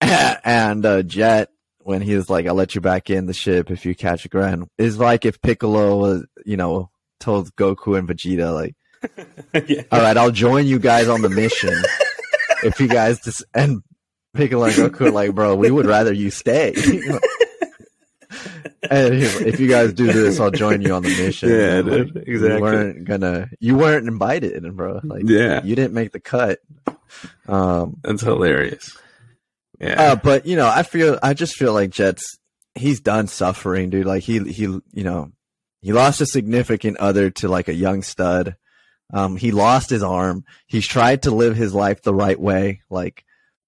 [0.44, 3.86] and uh, Jet when he was like, "I'll let you back in the ship if
[3.86, 6.90] you catch a Gren," is like if Piccolo was, you know,
[7.20, 8.74] told Goku and Vegeta like,
[9.68, 9.82] yeah.
[9.92, 11.74] "All right, I'll join you guys on the mission
[12.64, 13.82] if you guys just." And
[14.34, 16.74] Piccolo and Goku are like, "Bro, we would rather you stay."
[18.90, 21.48] And like, if you guys do this, I'll join you on the mission.
[21.48, 22.54] Yeah, And, dude, exactly.
[22.56, 25.00] You weren't gonna, you weren't invited, bro.
[25.02, 26.60] Like, yeah, you didn't make the cut.
[27.48, 28.96] Um, that's hilarious.
[29.80, 32.38] Yeah, uh, but you know, I feel, I just feel like Jet's,
[32.74, 34.06] he's done suffering, dude.
[34.06, 35.32] Like he, he, you know,
[35.80, 38.56] he lost a significant other to like a young stud.
[39.12, 40.44] Um, he lost his arm.
[40.66, 42.82] He's tried to live his life the right way.
[42.90, 43.24] Like,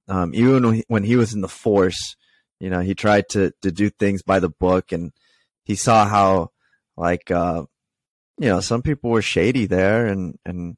[0.08, 2.16] um, even when he, when he was in the force,
[2.58, 5.12] you know, he tried to, to do things by the book and
[5.64, 6.50] he saw how
[6.96, 7.64] like, uh,
[8.38, 10.76] you know, some people were shady there and, and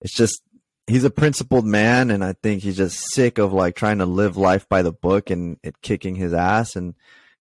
[0.00, 0.40] it's just,
[0.86, 2.10] he's a principled man.
[2.10, 5.30] And I think he's just sick of like trying to live life by the book
[5.30, 6.76] and it kicking his ass.
[6.76, 6.94] And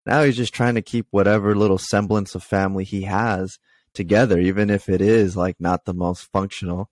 [0.06, 3.58] now he's just trying to keep whatever little semblance of family he has
[3.94, 6.90] together, even if it is like not the most functional.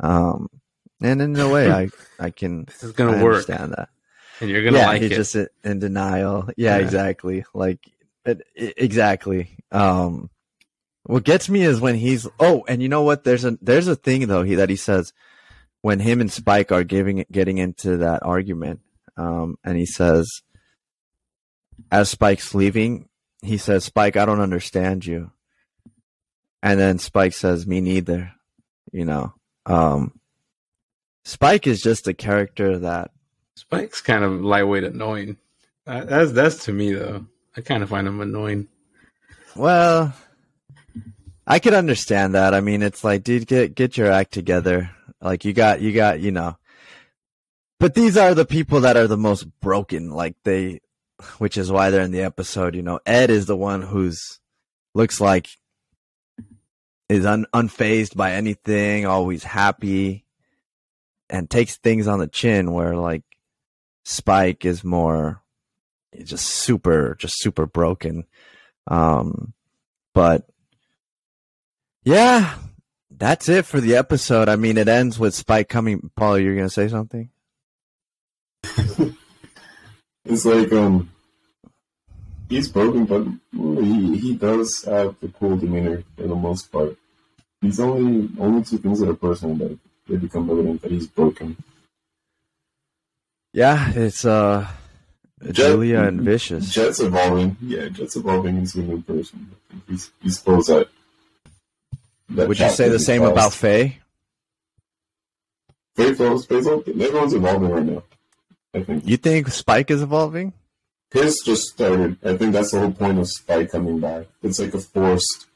[0.00, 0.48] Um,
[1.02, 3.88] and in a way, I I can this is gonna I work, understand that.
[4.40, 5.16] and you're gonna yeah, like he's it.
[5.16, 6.48] just in- denial.
[6.56, 6.84] Yeah, Yeah.
[6.84, 7.44] exactly.
[7.54, 7.78] Like
[8.24, 9.56] it, it- exactly.
[9.70, 10.30] Um,
[11.04, 13.24] what gets me is when he's oh, and you know what?
[13.24, 15.12] There's a there's a thing though he that he says
[15.84, 18.80] when him and Spike are giving getting into that argument,
[19.18, 20.26] um, and he says
[21.92, 23.10] as Spike's leaving,
[23.42, 25.30] he says, "Spike, I don't understand you,"
[26.62, 28.32] and then Spike says, "Me neither."
[28.92, 29.34] You know,
[29.66, 30.18] um,
[31.26, 33.10] Spike is just a character that
[33.54, 35.36] Spike's kind of lightweight annoying.
[35.86, 37.26] Uh, that's that's to me though.
[37.58, 38.68] I kind of find him annoying.
[39.54, 40.14] Well,
[41.46, 42.54] I could understand that.
[42.54, 44.90] I mean, it's like, dude, get get your act together.
[45.24, 46.58] Like you got you got, you know.
[47.80, 50.10] But these are the people that are the most broken.
[50.10, 50.80] Like they
[51.38, 53.00] which is why they're in the episode, you know.
[53.06, 54.38] Ed is the one who's
[54.94, 55.48] looks like
[57.08, 60.24] is un, unfazed by anything, always happy
[61.30, 63.22] and takes things on the chin where like
[64.04, 65.42] Spike is more
[66.22, 68.24] just super just super broken.
[68.86, 69.54] Um,
[70.12, 70.46] but
[72.04, 72.54] yeah,
[73.16, 74.48] that's it for the episode.
[74.48, 76.10] I mean, it ends with Spike coming.
[76.16, 77.30] Paul, you're gonna say something?
[80.26, 81.10] It's like um,
[82.48, 86.96] he's broken, but he he does have the cool demeanor for the most part.
[87.60, 91.56] He's only only two things that are personal that they become evident that he's broken.
[93.52, 94.66] Yeah, it's uh,
[95.52, 96.72] Julia and Vicious.
[96.72, 97.56] Jet's evolving.
[97.60, 99.50] Yeah, Jet's evolving into a new person.
[99.86, 100.70] He's he's closed
[102.34, 102.42] that.
[102.42, 103.32] that Would you say the same closed.
[103.32, 103.98] about Faye?
[105.96, 106.46] Faye Flows?
[106.46, 107.00] Faye's open.
[107.00, 108.02] Everyone's evolving right now.
[108.74, 110.52] I think You think Spike is evolving?
[111.12, 112.16] his just started.
[112.24, 114.26] I think that's the whole point of Spike coming back.
[114.42, 115.46] It's like a forced.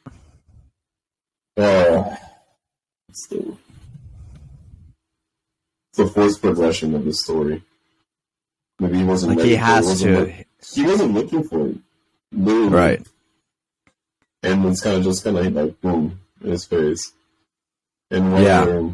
[1.57, 2.14] Uh,
[3.09, 3.57] it's the
[5.91, 7.64] it's a forced progression of the story.
[8.79, 9.31] Maybe he wasn't.
[9.31, 11.76] Like ready he for it, has wasn't to, look- he wasn't looking for it.
[12.31, 12.68] Literally.
[12.68, 13.07] right?
[14.45, 17.12] and it's kind of just kind of like boom in his face.
[18.11, 18.91] And when Yeah.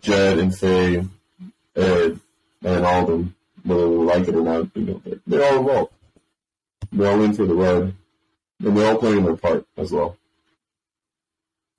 [0.00, 1.04] Jet and Faye,
[1.76, 2.20] Ed,
[2.64, 3.34] and all of them,
[3.64, 5.92] whether they like it or not, you know, they're, they're all involved.
[6.92, 7.94] They're all in for the ride,
[8.64, 10.16] and they're all playing their part as well.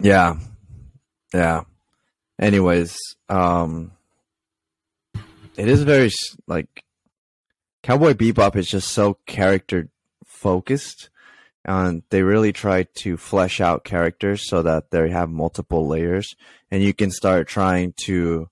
[0.02, 0.38] Yeah,
[1.34, 1.64] yeah.
[2.40, 2.98] Anyways,
[3.28, 3.92] um,
[5.58, 6.12] it is very
[6.48, 6.84] like
[7.84, 9.90] Cowboy Bebop is just so character
[10.26, 11.10] focused,
[11.66, 16.36] and they really try to flesh out characters so that they have multiple layers,
[16.72, 18.50] and you can start trying to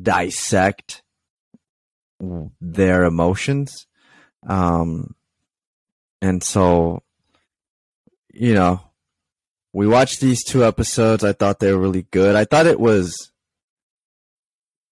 [0.00, 1.02] dissect
[2.60, 3.86] their emotions.
[4.46, 5.14] Um,
[6.20, 7.02] and so,
[8.32, 8.80] you know,
[9.72, 11.24] we watched these two episodes.
[11.24, 12.36] I thought they were really good.
[12.36, 13.32] I thought it was,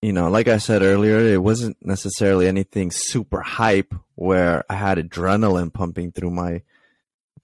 [0.02, 4.98] you know, like I said earlier, it wasn't necessarily anything super hype where I had
[4.98, 6.62] adrenaline pumping through my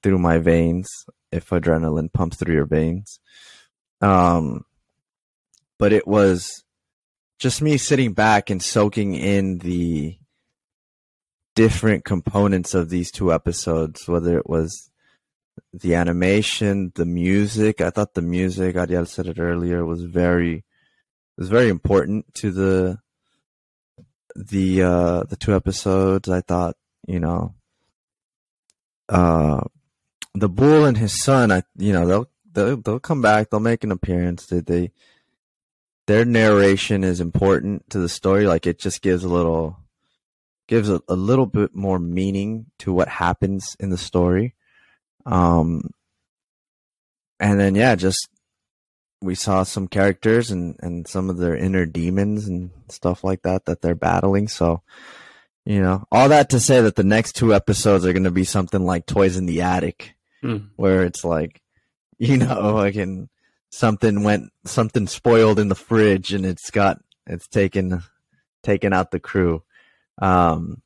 [0.03, 0.89] through my veins.
[1.33, 3.21] If adrenaline pumps through your veins,
[4.01, 4.65] um,
[5.79, 6.65] but it was
[7.39, 10.19] just me sitting back and soaking in the
[11.55, 14.91] different components of these two episodes, whether it was
[15.73, 17.81] the animation, the music.
[17.81, 20.65] I thought the music, Ariel said it earlier, was very
[21.37, 22.99] was very important to the
[24.37, 26.29] the uh the two episodes.
[26.29, 26.77] I thought,
[27.07, 27.55] you know,
[29.09, 29.63] uh
[30.35, 33.85] the bull and his son, I you know, they'll they'll they'll come back, they'll make
[33.85, 34.47] an appearance.
[34.47, 34.93] They
[36.07, 38.47] their narration is important to the story.
[38.47, 39.79] Like it just gives a little
[40.69, 44.55] gives a, a little bit more meaning to what happens in the story.
[45.27, 45.91] Um,
[47.39, 48.29] and then yeah, just
[49.23, 53.67] we saw some characters and and some of their inner demons and stuff like that
[53.67, 54.49] that they're battling.
[54.49, 54.83] So
[55.65, 58.45] you know, all that to say that the next two episodes are going to be
[58.45, 60.59] something like Toys in the Attic, Hmm.
[60.77, 61.61] where it's like,
[62.19, 63.29] you know, like in
[63.71, 68.03] something went something spoiled in the fridge and it's got it's taken
[68.63, 69.63] taken out the crew.
[70.21, 70.83] Um,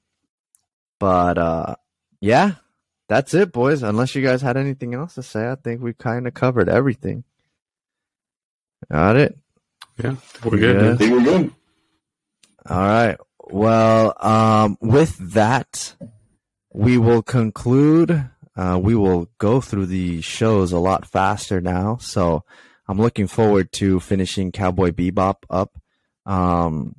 [1.01, 1.77] but uh,
[2.21, 2.53] yeah,
[3.09, 3.83] that's it, boys.
[3.83, 7.25] Unless you guys had anything else to say, I think we kind of covered everything.
[8.91, 9.39] Got it.
[10.03, 10.85] Yeah, we're good.
[10.85, 10.93] Yeah.
[10.93, 11.53] I think we're good.
[12.69, 13.17] All right.
[13.51, 15.95] Well, um, with that,
[16.73, 18.31] we will conclude.
[18.57, 21.97] Uh, we will go through the shows a lot faster now.
[22.01, 22.45] So
[22.89, 25.77] I'm looking forward to finishing Cowboy Bebop up,
[26.27, 26.95] um,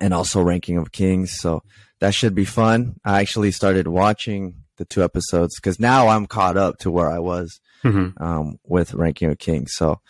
[0.00, 1.32] and also Ranking of Kings.
[1.38, 1.62] So
[2.00, 2.96] that should be fun.
[3.04, 7.18] I actually started watching the two episodes because now I'm caught up to where I
[7.18, 8.20] was Mhm.
[8.20, 9.72] um, with Ranking of Kings.
[9.74, 10.00] So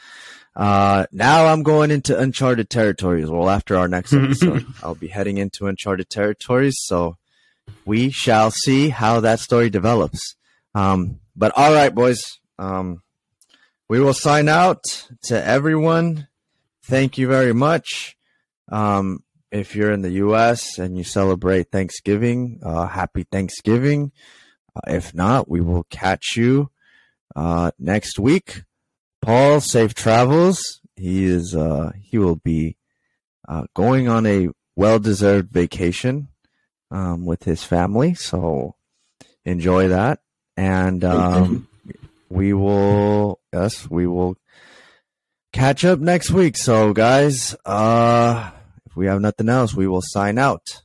[0.57, 3.31] uh, now I'm going into uncharted territories.
[3.31, 6.75] Well, after our next episode, I'll be heading into uncharted territories.
[6.81, 7.17] So
[7.85, 10.35] we shall see how that story develops.
[10.79, 12.39] Um, but all right, boys.
[12.57, 13.03] Um,
[13.89, 14.85] we will sign out
[15.25, 16.29] to everyone.
[16.85, 18.17] Thank you very much.
[18.71, 20.79] Um, if you're in the U.S.
[20.79, 24.13] and you celebrate Thanksgiving, uh, happy Thanksgiving.
[24.77, 26.71] Uh, if not, we will catch you
[27.35, 28.63] uh, next week.
[29.21, 30.81] Paul, safe travels.
[30.95, 32.77] He is uh, he will be
[33.49, 36.29] uh, going on a well-deserved vacation
[36.93, 38.77] um, with his family, so
[39.45, 40.21] enjoy that.
[40.59, 41.69] And um,
[42.29, 44.37] we will yes, we will
[45.53, 46.57] catch up next week.
[46.57, 48.51] So, guys, uh,
[48.85, 50.83] if we have nothing else, we will sign out.